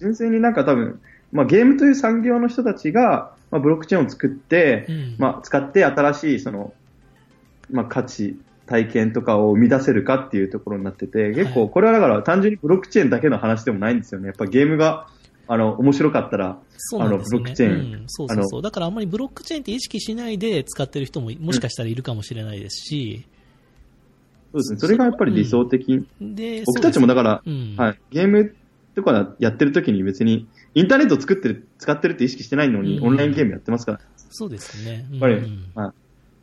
[0.00, 1.00] 純粋になんか多分、
[1.32, 5.14] まあゲームという産業の人たちが、まあブロックチェーンを作って、うん。
[5.18, 6.72] まあ使って新しいその、
[7.70, 14.28] まあ価値、体験とかを生み出せるかっていうところになってて、結構これはだから単純にブロックチェーンだけの話でもないんですよね。
[14.28, 15.08] やっぱゲームが、
[15.48, 17.46] あの、面白かったら、そうなんですよね。
[17.46, 18.62] あのブロックチェーンうんそうそうそう。
[18.62, 23.26] だからあんまりブロックチェーンって意識しないで使ってる人ももしかしたらいるかもしれないですし、
[24.52, 24.78] そうですね。
[24.78, 26.06] それがやっぱり理想的。
[26.20, 28.54] で、僕たちもだから、うんはい、ゲーム
[28.94, 34.00] とかやってる時に別に、インターネットを作ってる、使ってるって意識してないのに、うんオンラインゲームやってますから、
[34.30, 35.06] そうですね。
[35.10, 35.34] やっぱり、
[35.74, 35.92] はい。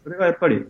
[0.03, 0.65] それがやっぱり、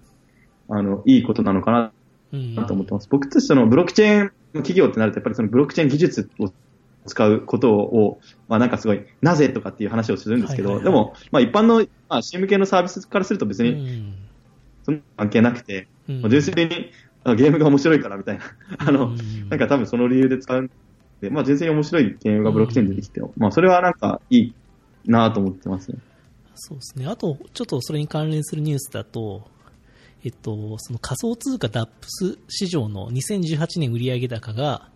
[0.70, 1.92] あの、いいことなのかな
[2.32, 3.08] うんと思ってます。
[3.10, 6.52] 僕たちそのブロックチェーンの企業ってなると、やっぱりそのブロックチェーン技術を
[7.10, 10.94] 使うことを、まあなんかすごい、なぜとかっていう話をするんですけど、はいはいはい。
[10.94, 14.14] でも、まあ一般の、まあ、CM 系のサービスからすると別うに、ん。
[14.84, 16.22] そんな関係なくて、うん。
[16.22, 16.92] まあ純粋に
[17.24, 18.44] あゲームが面白いからみたいな、
[18.78, 20.72] あの、うんなんか多分その理由で使うん
[21.22, 24.54] で、まあ純粋に面白いゲームがブロックチェーンでできて、まあそれはなんかいい
[25.06, 25.98] なと思ってますね。
[26.56, 27.08] そうですね。
[27.08, 29.48] あと、ちょっとそれに関連するニュースだと、
[30.24, 34.89] えっと、その仮想通貨 DAPS 市場の2018年売上高が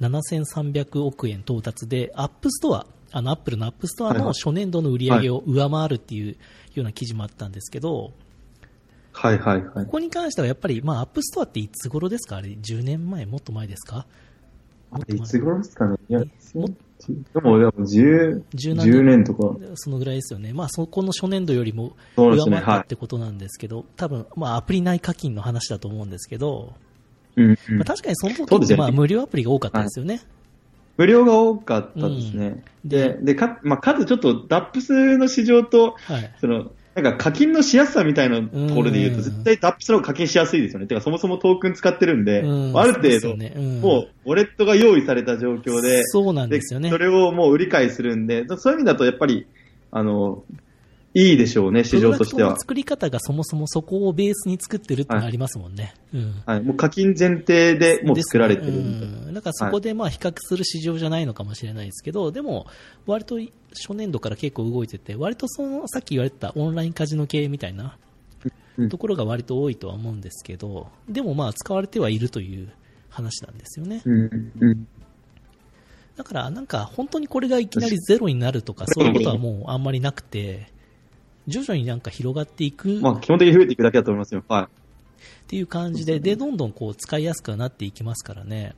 [0.00, 4.26] 7300億円到達で、アップストア、あの、アップルのアップストアはいはい。
[4.26, 6.36] の初年度の売り上げを上回るっていう
[6.74, 8.12] ような記事もあったんですけど、
[9.12, 9.84] はいはいはい。
[9.86, 9.92] こ。
[9.92, 12.36] こに関してはやっぱり、まあ、アップストアっていつ頃ですか？
[12.36, 14.06] あれ、10年前もっと前ですか？
[15.08, 15.96] いつ頃ですかね？
[16.08, 16.20] いや、
[16.54, 16.68] も
[17.34, 19.56] でも、でも10、十何10年とか。
[19.74, 20.52] そのぐらいですよね。
[20.52, 26.74] まあ、そこの初年度よりも上回ったってことなんですけど、多分、まあ、アプリ内課金の話だと思うんですけど、
[27.42, 30.20] うん、うんまあ、確かにその時ねまあ、無料アプリが多かったですよね。
[30.96, 32.46] 無料が多かったですね。
[32.46, 36.34] うんで、で、か、まあ、かつちょっと、ダップスの市場と、はい。
[36.40, 40.86] その、なんか課金のしやすさみたいなところで言うと、うん絶対ダップスの方が課金しやすいですよね。
[40.86, 46.98] てか、そもそもトークン使ってるんで、うんある程そうねうんもう、ウォレットが用意された状況で、そうなんですよねそ。
[46.98, 49.46] れをもう売り買いするんで、そういう意味だとやっぱり、
[49.92, 50.42] あの、
[51.14, 52.58] いいでしょうね、市場としては。
[52.58, 55.94] 作り方がそもそもそこをベースに作ってるってのありますもんね。
[56.12, 56.42] うん。
[56.44, 62.66] はい、もう課金前提でもう作られてるねうん、だからそこでまあ比較する市場じゃないのかもしれないですけど、でも、
[63.06, 63.38] 割と
[63.72, 67.96] 初年度から結構動いてて、割とそのさっき言われてたオンラインカジノ系みたいな
[68.76, 72.68] うんところが割と多いとは思うんですけど、でもまあ使われてはいるという
[73.08, 74.02] 話なんですよね。
[74.04, 74.86] うんうん
[76.16, 80.72] だからなんか本当にこれがいきなりゼロになるとかそういうことはもうあんまりなくて、
[81.48, 84.44] 徐々になんか広がっていくまあ、基本的に増えていくだけだと思いますよ。
[84.48, 84.62] はい。
[84.64, 84.66] っ
[85.48, 88.74] ていう感じで、で、どんどんこう使いやすくはなっていきますからね。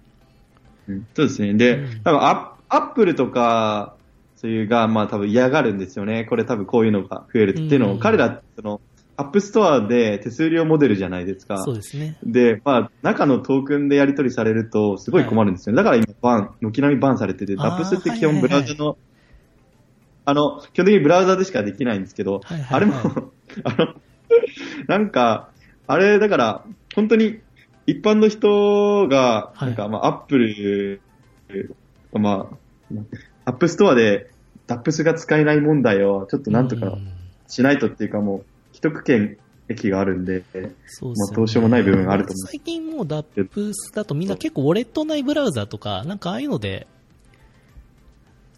[0.89, 1.55] うんそうですね。
[1.55, 3.97] で、うん多分アップルとか、
[4.37, 6.25] そういうが、まあ多分嫌がるんですよね。
[6.25, 8.81] これ多分こういうのが増えるっていうのを、うん彼ら、その、
[9.17, 11.63] アップストアで手数料モデルじゃないですか。
[11.63, 12.17] そうですね。
[12.23, 15.77] で、まあ、中のトークンでやり取りされると、すごい困るんですよね。
[15.77, 18.97] だから今、バン、軒並みバンされてて、あー DApps って基本はいはいはいブラウザの、
[20.31, 22.77] あの、基本的にブラウザでしかできないんですけど、はいはいはい。
[22.77, 23.33] あれも、
[23.65, 23.95] あの、
[24.87, 25.51] なんか、
[25.89, 26.65] あれ、だから、
[26.95, 27.41] 本当に、
[27.87, 29.67] 一般の人が、はい。
[29.67, 31.03] なんか、まあ、アップル、
[32.13, 32.97] まあ、
[33.47, 34.31] アップストアで、
[34.69, 37.09] DApps が使えない問題を、ちょっとなんとかうん。
[37.49, 39.37] しないとっていうか、もう、既得権
[39.69, 40.45] 益があるんで、
[40.87, 42.47] そうですまあどうしようもない部分があると思う。
[42.47, 46.87] 最近もう DApps だとみんな結構ウォレット内ブラウザとか、なんかああいうので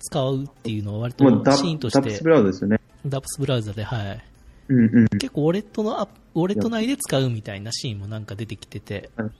[0.02, 2.80] 使うっていうのは割とシーンとしてダップスブ、ラウザですよね。
[3.06, 4.24] DAPS ブラウザで、はい。
[4.68, 5.08] うんうん。
[5.18, 9.30] 結構ウォレットのアウォレット内で使うみたいなシーンもなんか出てきててはい、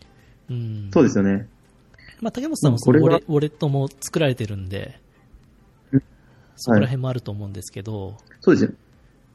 [0.50, 0.90] うん。
[0.92, 1.48] そうですよね。
[2.20, 5.00] まあ、竹本さんもそのウォレウォレットも作られてるんで
[5.90, 6.02] うん、
[6.56, 8.70] そこら辺もあると思うんですけど、そうですよ。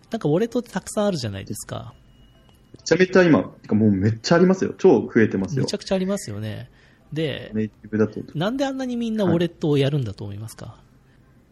[0.10, 1.94] なんかウォレットってたくさんあるじゃないですか。
[2.86, 4.74] ちゃめちゃ今、てかもうめっちゃありますよ。
[4.78, 5.64] 超増えてますよ。
[5.64, 6.70] めちゃくちゃありますよね。
[7.12, 7.52] で。
[8.34, 10.78] なんであんなにみんなウォレットをやるんだと思いますか、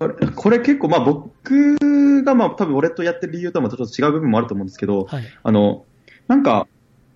[0.09, 5.23] これこれ結構、まあ僕がまあ多分ウォレットやってる理由とはまたちょっと違う部分もあると思うんですけど、はい。
[5.43, 5.85] あの、
[6.27, 6.67] なんか、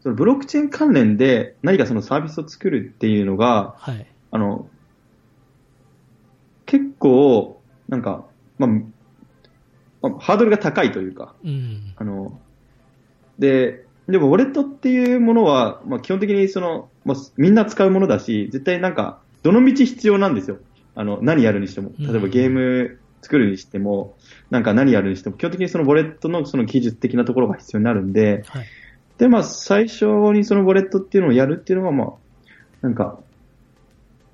[0.01, 4.05] そのブロックチェーン関連で何かそのサービスを作るっていうのが、はい。
[4.31, 4.69] あの、
[6.65, 8.25] 結構、なんか、
[8.57, 8.69] まあ、
[10.01, 11.93] まあハードルが高いというか、うん。
[11.97, 12.39] あの、
[13.37, 20.57] で、でも、ウォレットっていうものは、まあ、基本的にその、まあ、みんな使うものだし、絶対なんか、どの道必要なんですよ。
[20.95, 21.91] あの、何やるにしても。
[21.99, 24.15] 例えばうんゲーム作るにしても、
[24.49, 28.65] なんか何やるにしても、基本的にそのウォレットのその技術的なところが必要になるんで、はい。
[29.17, 32.07] で、まあ、最初にそのウォレットっていうのをやるっていうのは、まあ、
[32.81, 33.19] なんか、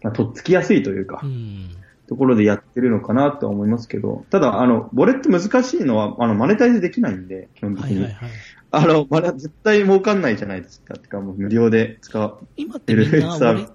[0.03, 1.75] まあ、とっつきやすいというかう、ん。
[2.07, 7.95] ところでやってるのかなとは思いますけど、ただ、あの、ウォレット難しいのは、あの、マネタイズできないんで、基本的に。
[7.95, 8.29] はいはいはい。
[8.71, 10.95] あの、まだ絶対儲かんないじゃないですか。
[10.95, 12.37] てか、もう無料で使う。
[12.57, 13.74] 今ってみんなウ LS ォレットっ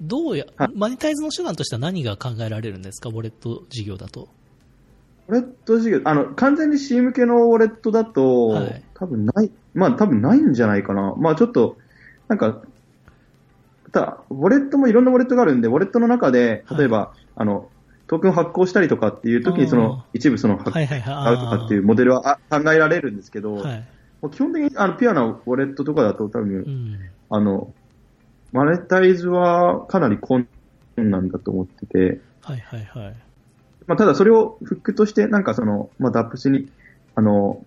[0.00, 3.08] どうや、はいマネタイズの手段としては何が考えられるんですか？
[3.08, 4.28] ウォレット事業だと。
[5.28, 11.14] ウォレット事業、あの、完全に C 向けのウォレットだと、はい多分ない、まあ多分ないんじゃないかな。
[11.18, 11.76] まあちょっと、
[12.26, 12.62] なんか、
[13.92, 17.68] ただ、ウォレットもいろんなウォレットがあるんで、ウォレットの中で、例えば、あの、
[18.06, 21.24] トークンを発行したりとかっていう時に、その、一部その、発はいはいはい。
[21.24, 23.84] 買うとかっていうモデルはあ考えられるんですけど、はい。
[24.32, 26.98] 基本的にあのピュアなウォレットとかだと多分、うん。
[27.30, 27.72] あの、
[28.52, 30.48] マネタイズはかなり困
[30.96, 33.14] 難だと思ってて、はいはいはい。
[33.86, 36.68] まあ、ただそれをフックとして、なんかその、まあ、 DAppsに、
[37.14, 37.64] あの、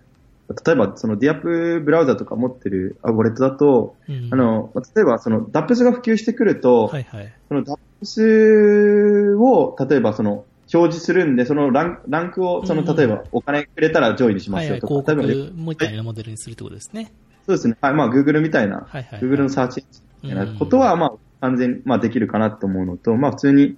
[0.66, 7.32] 例えばその DApp ブラウザとか持ってるアウォレットだと、うんあ、の、まあ例えばその DAppsが普及してくると、はいはい。
[7.48, 14.80] その DAppsを、例えばその、表示するんで、そのランランクを、その、うん例えばお金くれたら上位にしまはいはい。
[14.80, 17.10] すよと広か、例えば、告みたいなモデルにするってことですね。
[17.46, 17.76] そうですね。
[17.80, 19.20] はい、まあ、Google みたいな、はいはいはい。
[19.20, 23.76] Google のサーチエンジンみたいうんなことは、まあ、完全に、まあ、できるかなと思うのと、まあ、普通に、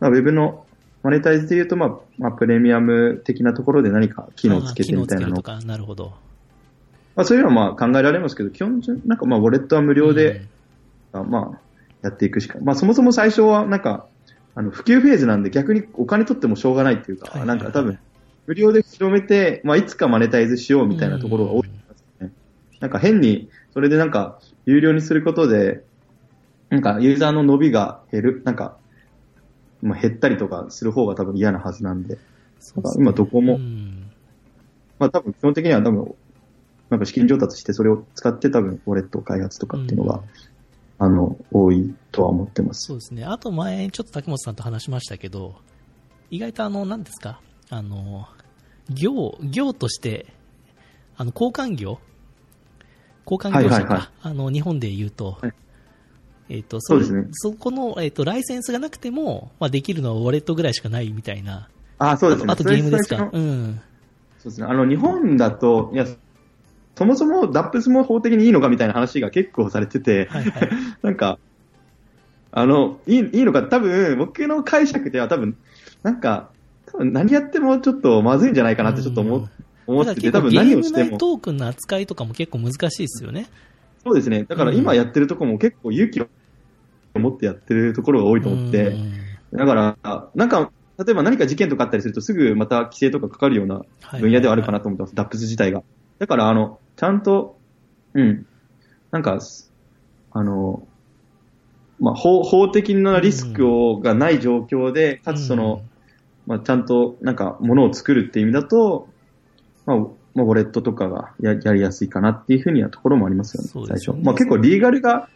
[0.00, 0.64] まあ、ウェブの
[1.02, 5.42] マネタイズで言うと、まあ、まあ、プレミアム的なところで何か機能をつけてみたいなの。
[5.44, 6.14] あなるほど。
[7.14, 10.46] まあ、そういうのはまあ考えられますけど、基本なんかまあ、ウォレットは無料で、
[11.12, 11.58] まあ、
[12.02, 14.06] やっていくしか、まあ、そもそも最初はなんか、
[14.54, 17.58] あの、普及フェーズなんで逆にお金取ってもしょうがないっていうか、はいはいはい。
[17.58, 17.98] なんか多分、
[18.46, 22.32] 無料で広めて、まあ、いつかマネタイズしようみたいなところが多いと思いますね。
[22.80, 25.84] なんか変に、それでなんか、有料にすることで、
[26.70, 28.76] なんかユーザーの伸びが減る、なんか、
[29.82, 32.18] まあ、減ったりとかする方が多分嫌なはずなんで、
[32.58, 34.10] そうなんか今どこもうん。
[34.98, 36.14] まあ多分基本的には多分、
[36.90, 40.22] なんか資金調達してそれを使って多分ウォレット開発とかっていうのが、うん。
[40.98, 42.86] あの、多いとは思ってます。
[42.86, 43.24] そうですね。
[43.24, 45.56] あと前、ちょっと竹本さんと話しましたけど、
[46.30, 48.28] 意外とあの、何ですかあの、
[48.88, 50.26] 業、業として、
[51.16, 51.98] あの、交換業
[53.30, 55.52] 交換業者か、はいはいはいあの、日本で言うと、はい
[56.50, 61.68] えっ、と、そうですねそこの、えっ、と、ライセンスがなくても、まあ、できるのはウォレットぐらいしかないみたいな。
[61.98, 62.52] あ、そうですね。
[62.52, 63.30] あとゲームですか？
[63.32, 63.80] うん。
[64.38, 64.66] そうですね。
[64.66, 66.06] あの、日本だと、いや、
[66.96, 70.70] そもそもダップスも法的にいいのかみたいな話が結構されてて、はいはい。
[71.02, 71.38] なんか、
[72.52, 75.56] あの、いい、いいのか、多分、僕の解釈では多分、
[76.02, 76.50] なんか、
[76.86, 79.50] 多分何やってもちょっとまずいんじゃないかなってちょっと思,、うん
[79.86, 83.46] 思ってて、多分何をしても、トークンの扱いとかも結構難しいですよね。
[84.04, 84.44] そうですね。
[84.44, 86.28] だから今やってるところも結構勇気を
[87.14, 89.12] 持ってやってるところが多いと思って、うん。
[89.52, 93.82] だから、なんか、例えば何か事件とかあったりするとすぐまた規制とかかかるような
[94.20, 95.82] 分野ではあるかなと思ってます、ダップス自体が。
[96.18, 97.58] だから、あの、ちゃんと、
[98.12, 98.46] うん、
[99.10, 99.38] なんか、
[100.32, 100.86] あの、
[101.98, 105.82] まあ、法法的なリスクを、がない状況で、かつその、
[106.46, 109.08] まあ、ちゃんと、なんか、ものを作るっていう意味だと、
[109.86, 114.12] まあ、まあ、ウォレットとかがややりやすいかなっていうふうにはところもありますよね、最初。
[114.22, 115.28] まあ、結構リーガルが、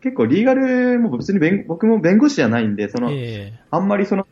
[0.00, 4.26] 結構リーガルも別に弁僕も弁護士じゃないんで、その、えあんまりその、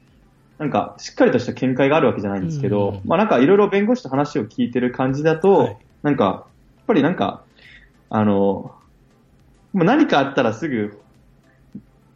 [0.59, 3.09] なんか、しっかりとした見解があるわけじゃないんですけど、うん。
[3.09, 5.77] まあなんかいろいろ弁護士と話を聞いてる感じだと、はい。
[6.03, 6.33] なんか、や
[6.83, 7.45] っぱりなんか、
[8.11, 8.75] あの、
[9.73, 11.01] もう何かあったらすぐ、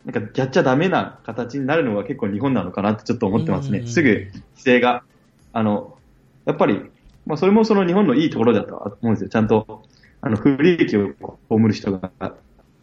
[0.05, 3.81] なんかやっちゃダメな形になるのが結構日本なのかなってちょっと思ってますね。
[3.81, 3.87] うん。
[3.87, 5.05] すぐ規制が、
[5.53, 5.99] あの、
[6.45, 6.91] やっぱり、
[7.27, 9.29] まあそれもその日本のいいところだとは思うんですよ。
[9.29, 9.83] ちゃんと、
[10.21, 11.09] あの、不利益を
[11.49, 12.11] 被る人が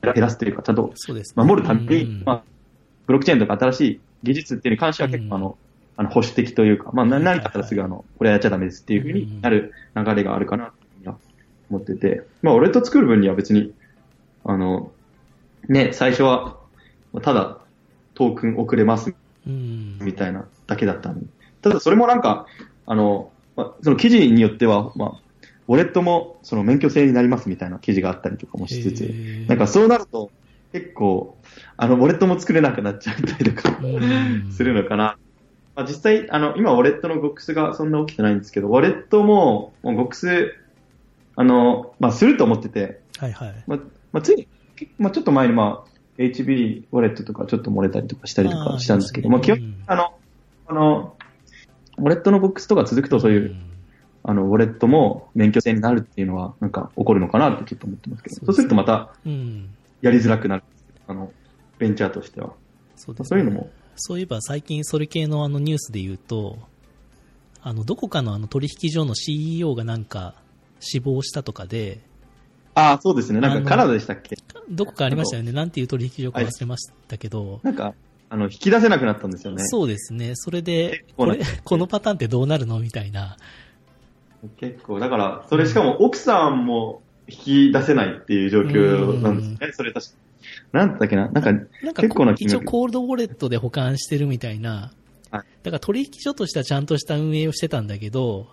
[0.02, 0.94] 減らすというか、ちゃんと。
[1.36, 2.44] 守るために、うんまあ、
[3.06, 5.58] ブロックチェーンとか新しい技術っていうのに関しては結構あの、
[5.98, 10.72] あの保守的というか、まあ、な何かあったらすぐあの、これやっちゃダメですっていうふうになる流れがあるかな
[11.04, 11.18] と
[11.70, 13.74] 思ってて、まあ、俺と作る分には別に、
[14.46, 14.92] あの、
[15.68, 16.58] ね、最初は、
[17.22, 17.58] ただ、
[18.14, 19.14] トークン送れます
[19.48, 19.98] うん。
[20.00, 21.26] みたいなだけだったんで。
[21.62, 22.48] ただそれもなんか、
[22.86, 25.12] あの、まあ、その記事によっては、まあ、
[25.68, 29.02] ウォレットもその免許制になりますみたいな記事があったりとかもしつつ、
[29.50, 30.32] なんかそうなると、
[30.72, 31.38] 結構、
[31.76, 35.18] あの、ウォレットも作れなくなっちゃったりとかうんするのかな。
[35.76, 40.56] まあ、実際、あの、今、ウォレットのゴックスがそんな起きてないんですけど、ウォレットも、もうゴックス、
[41.36, 43.64] あの、まあ、すると思ってて、はいはい。
[43.68, 43.80] まあ、
[44.14, 44.48] まあ、つい、
[44.98, 50.14] まあ、ちょっと前に、まあ、HB ウォレットとかちょっと漏れたりとかしたりとかしたんですけど、あーまあ、基本うんあの、
[50.68, 53.56] あの、ウォレットのボックスとか続くとそういう、
[54.24, 59.70] あの、ウォレットも免許制になるっていうのは、なんか起こるのかなってちょっと思ってますけど、そうでするとまたうん。
[60.02, 60.64] やりづらくなる。
[60.64, 61.32] んですけど、あの、
[61.78, 62.54] ベンチャーとしては。
[62.96, 63.22] そうね。
[63.24, 66.58] そういうのも、そういえば最近それ系のあのニュースで言うと、
[67.62, 70.36] あの、どこかのあの取引所の CEO がなんか
[70.80, 72.00] 死亡したとかで、
[72.76, 73.42] ああ、そうですね。
[73.42, 74.38] なんかカナダでしたっけ？
[74.70, 75.52] どこかありましたよね。
[75.52, 77.94] なんていう取引所か忘れましたけど、なんか、
[78.30, 79.64] あの、引き出せなくなったんですよね。
[79.66, 80.32] そうですね。
[80.36, 83.38] それで、これ、このパターンってどうなるのみたいな。
[84.58, 89.72] 結構、だから、それしかも奥さんも引き出せないっていう状況なんですね。
[89.74, 90.14] それ確か
[90.72, 91.28] なんだっけな？
[91.30, 94.92] なんか、なんか結構な一応コールドウォレットで保管してるみたいな。
[95.32, 98.48] はいだから取引所としてはちゃんとした運営をしてたんだけど、はいはい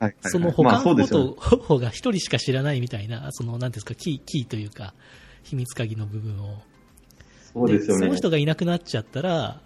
[0.00, 4.94] はいその保まあ管方法方が一人しか知らないみたいな、その、なんですか、キー、キーというか、
[5.44, 6.62] 秘密鍵の部分を。
[7.52, 8.16] そうですよねその。
[8.16, 9.60] 人がいなくなっちゃったら、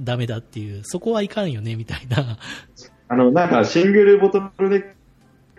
[0.00, 2.38] ダメだっていう、そこはいかんよね、みたいな。
[3.08, 4.84] あの、なんか、シングルボトルネッ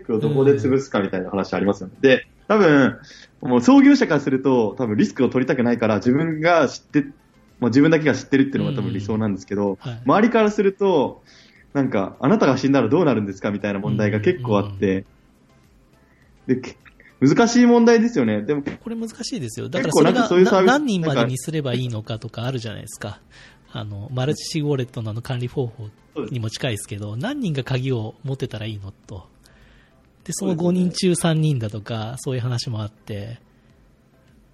[0.06, 1.96] クをどこで潰すかみたいな話ありますよね。
[2.02, 2.98] で、多分、
[3.42, 7.04] もう創業者からすると、多分リスクを取りたくないから、自分が知って、
[7.60, 10.02] もう自分だけが知ってるっていうのが多分理想なんですけど、はい。
[10.06, 11.24] 周りからすると、
[11.74, 15.06] なんか、あなたが死んだらどうなるんですかみたいな問題が結構あって、
[16.48, 16.76] で、け
[17.22, 18.42] 難しい問題ですよね。
[18.42, 19.70] でも、これ難しいですよ。
[19.70, 20.12] だからそれ
[20.44, 23.20] が何人までにすればいいのかとかあるじゃないですか。
[23.72, 25.90] あの、マルチシグウォレットのあの管理方法
[26.32, 29.28] にも近いですけど、何人が鍵を持ってたらいいのと。
[30.24, 33.40] で、その5人中3人だとか、そういう話もあって、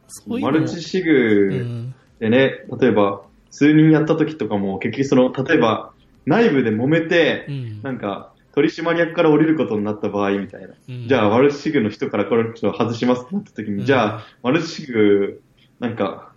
[0.09, 5.93] そういうのマルチシうグん、でね、例えば、数人やった時とかも、結局その、例えば、
[6.25, 7.81] 内部で揉めてう、ん。
[7.81, 10.69] なんか、取締役から降りることになった場合みたいな。
[10.89, 15.43] うんじゃあ、マルチシグの人からこれちょっと外しますってなった時に、うんじゃあ、マルチシグ、
[15.79, 16.31] なんか、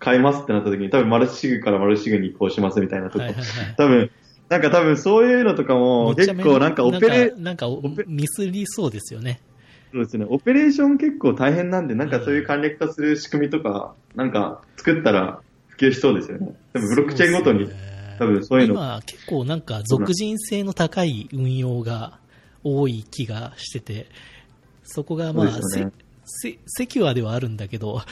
[0.00, 3.74] 変えますってなった時に、多分マルチシグからマルチシグに移行しますみたいなとこ、はいはいはい。
[3.76, 4.10] 多分、
[4.48, 7.66] なんか多分そういうのとかも、結構なんかオペレ、なんか
[8.06, 9.40] ミスりそうですよね。
[9.90, 16.54] そうですね、オペレーション結構大変なんで、なんかそういう簡略化する仕組みとか、なんか作ったら普及しそうですよね。
[16.74, 18.74] 多分ブロックチェーンごとにね多分そういうの。
[18.74, 22.18] 今結構なんか俗人性の高い運用が
[22.62, 24.06] 多い気がしてて、
[24.82, 25.46] そこがまあ、
[25.76, 25.92] ね。
[26.28, 28.02] セキュアではあるんだけど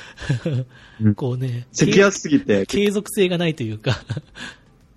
[1.00, 1.14] う、ん。
[1.16, 3.96] こうね、セキュアすぎて、継続性がないというか、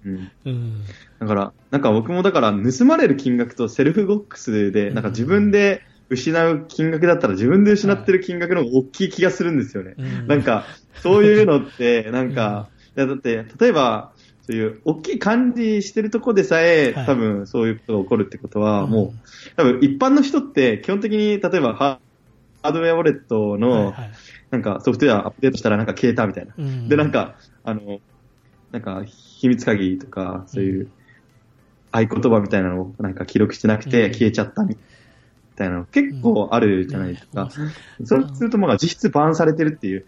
[0.06, 0.32] うん。
[0.46, 0.84] うん。
[1.20, 9.96] だから、なんか僕もだから盗まれる金額とセルフボックスで、なんか自分で失う金額だったら自分で失ってる金額の方が大きい気がするんですよね。
[9.98, 10.28] うん。
[10.28, 10.66] なんか、
[11.02, 14.14] そういうのって、なんか、いやだって、例えば、
[14.48, 17.06] そういう大きい管理してるとこでさえ、はい。
[17.06, 18.92] 多分そういうことが起こるってことは、うん。
[18.92, 22.00] もう、多分一般の人って基本的に、例えばハ
[22.64, 24.12] ハードウェアウォレットはいの、はい。
[24.50, 26.54] なんかソフトウェアアップデートしたらなんか消えたみたいな。
[26.58, 26.88] うん。
[26.88, 28.00] で、なんか、あの、
[28.72, 30.92] なんか、秘密鍵とか、そういう、
[31.92, 34.14] 合言葉みたいなのをなんか記録してなくてうん。
[34.14, 34.97] 消えちゃったみたいな
[35.70, 37.50] の結構あるじゃないですか。
[38.06, 40.06] そうすると、まあ実質バーンされてるっていう。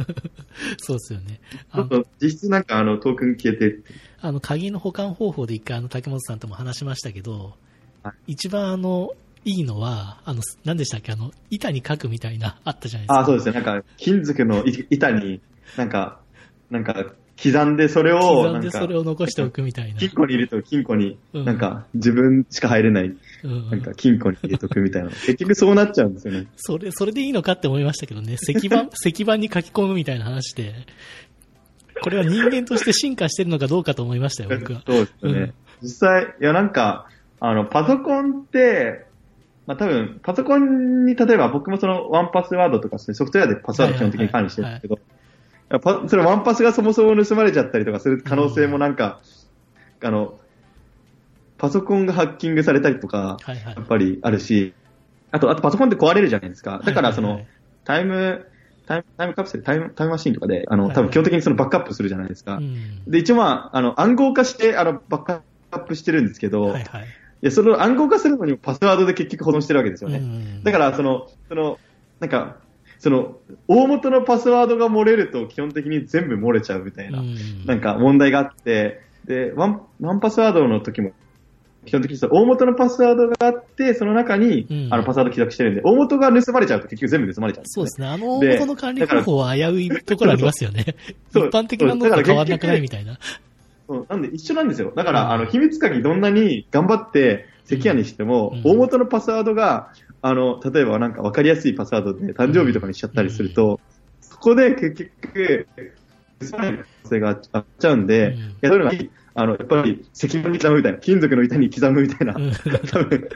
[0.78, 1.40] そうですよね。
[1.52, 3.78] ちあょっと実質なんかあのトークン消えて、
[4.20, 7.56] あの、鍵の保管方法で一回あの、竹本さんとも話しましたけど、
[8.02, 9.10] は一番あの、
[9.44, 11.12] いいのは、あの、何でしたっけ？
[11.12, 13.20] あの、板に書くみたいな、あったじゃないですか。
[13.20, 13.52] あそうですね。
[13.54, 15.40] なんか金属のい板に
[15.76, 16.20] なんか、
[16.70, 19.98] なんか刻んでそれを、刻んでそれを残しておくみたいな。
[19.98, 23.14] 金庫に入れると金庫に、うんなんか自分しか入れない、
[23.44, 25.10] うんなんか金庫に入れとくみたいな。
[25.26, 26.46] 結局そうなっちゃうんですよね。
[26.56, 28.34] それ、それでいいのかって思いましたけどね。
[28.34, 30.74] 石板、 石板に書き込むみたいな話で。
[32.02, 34.82] これは人間として進化してるのかどうかと思いましたよ、僕は。
[34.86, 35.40] そうですよね。
[35.40, 37.06] うん実際、いやなんか、
[37.40, 39.06] あの、パソコンって、
[39.66, 45.15] まあ多分、パソコンに例えば僕もそのワンパスワードとかですね、ソフトウェアでパスワード基本的に管理してるんですけど、いやパ
[45.70, 49.20] それワンパスがそもそも盗まれちゃったりとかする可能性もなんか、
[50.02, 50.38] あの、
[51.58, 53.86] パソコンがハッキングされたりとか、はいはいやっ。
[53.86, 54.74] ぱりあるし、
[55.30, 56.80] あと、あとパソコンって壊れるじゃないですか。
[56.84, 57.46] だからその、はいはい
[57.86, 58.44] タイム、
[58.86, 62.54] タイム、タイムカプセル、タイム、タイムマシンとかで、あの、はい多分基本的にそのバックアップするじゃないですか。
[62.54, 65.42] はいうんで、一応まあ、あの、暗号化して、あの、バックア
[65.76, 67.02] ップしてるんですけど、はいはい。
[67.02, 67.06] い
[67.42, 70.18] や、その暗号化するのにもパスワードで結局保存してるわけですよね。
[70.18, 71.78] うんだから、その、その、
[72.18, 72.56] なんか、
[72.98, 73.36] その、
[73.68, 81.12] 大元のパスワードが漏れると基本的に全部漏れちゃうみたいな、うんなんか問題があって、で、ワン、ワンパスワードの時も、
[81.84, 87.90] 基本的に大元のパスワードがあって、その中に、うんあのパスワード記録してるんで、大元が盗まれちゃうと結局全部盗まれちゃうんですよ、ね。
[87.90, 88.06] そうですね。
[88.06, 90.84] あの大元の管理方法は危ういところありますよね。
[91.30, 93.18] 一そう般的なのと変わらなくないみたいな。
[93.88, 94.92] そうなんで一緒なんですよ。
[94.96, 99.92] だから、うんあの、秘密鍵どんなに頑張って、関谷にしても、うん大元のパスワードが、
[100.26, 103.80] あの、例えばなんか分かりやすいパスワードで誕生日とかにしちゃったりすると、
[104.20, 105.68] そこで結局、
[106.50, 108.34] 盗まれる可能性があっちゃうんで、うん。
[108.34, 109.10] いやそういうのがいい。
[109.34, 112.52] あの、やっぱり石板に刻むみたいな、金属の板に刻むみたいな、うん
[112.90, 113.28] 多分、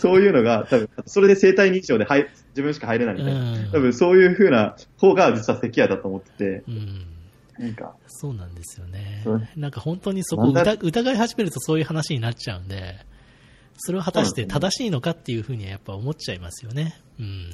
[0.00, 3.70] そういうのが、多分、それで生体認証で入自分しか入れないみたいな、うん。
[3.70, 7.06] 多分そういう風な方が実は関谷だと思ってて、うん。
[7.58, 9.24] なんか、そうなんですよね。
[9.54, 13.04] なんか本当にそこ疑い始めるとそういう話になっちゃうんで、
[13.76, 16.94] それは果たして正しいのかっていうふうにはやっぱ思っちゃいますよね。
[17.18, 17.50] うん。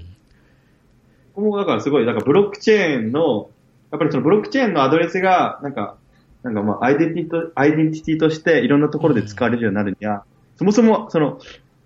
[1.34, 3.50] ここもだからすごい、だからブロックチェーンの、
[3.90, 5.96] やっぱりそのブロックチェーンのアドレスが、なんか、
[6.42, 10.24] なんかまあアイデンティティと、アイデンティティとしていろんなところで使われるようになるには、
[10.56, 11.38] そもそもその、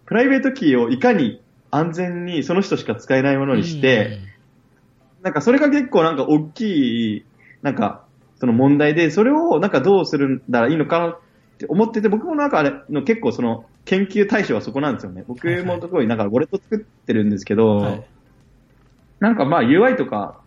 [0.07, 4.19] プライベートキーをいかに安全にその人しか使えないものにして、
[5.23, 7.25] なんかそれが結構なんか大きい、
[7.63, 8.05] なんか、
[8.41, 11.19] その問題で、それをなんかどうするんだらいいのかな
[11.65, 15.25] って思ってて、僕もなんかあれの結構その研究対象はそこなんですよね。
[15.27, 18.05] 僕もすごいなんかウォレット作ってるんですけど、うんはい。
[19.21, 20.41] なんかまあ UI とか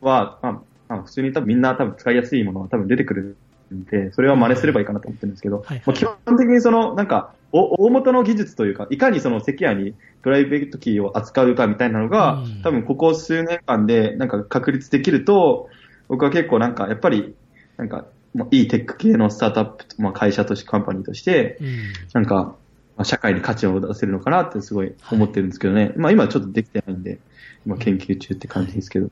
[0.00, 0.52] は、まあ、
[0.88, 3.36] まあ普通に多分みんな多分使いやすいものは多分出てくる
[3.74, 5.82] んで、それは真似すればいいかなと思ってるんですけど、はいはい。
[5.86, 12.62] まあ、基本的にそのなんかお大元の技術というか、いかにそのセキュアにプライベートキーを扱うかみたいなのが、うん。
[12.62, 15.68] 多分ここ数年間でなんか確立できると、
[16.08, 17.34] 僕は結構なんかやっぱり、
[17.76, 21.92] なんか、もういいテック系のスタートアップ、まあ、会社として、カンパニーとして、うん。
[22.14, 22.56] なんか、
[22.96, 25.92] まあ、社会に価値を出せるのかなってすごい思ってるんですけどね。
[25.96, 27.18] まあ今はちょっとできてないんで、
[27.66, 29.10] 今研究中って感じですけど。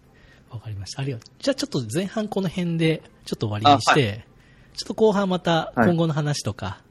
[0.51, 1.03] わかりました。
[1.03, 1.35] ありがとう。
[1.39, 6.83] じゃあちょっと前半この辺でちょっと終わりにして、あちょっと後半またはい今後の話とか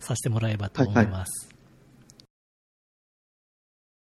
[0.00, 1.53] させてもらえばと思います。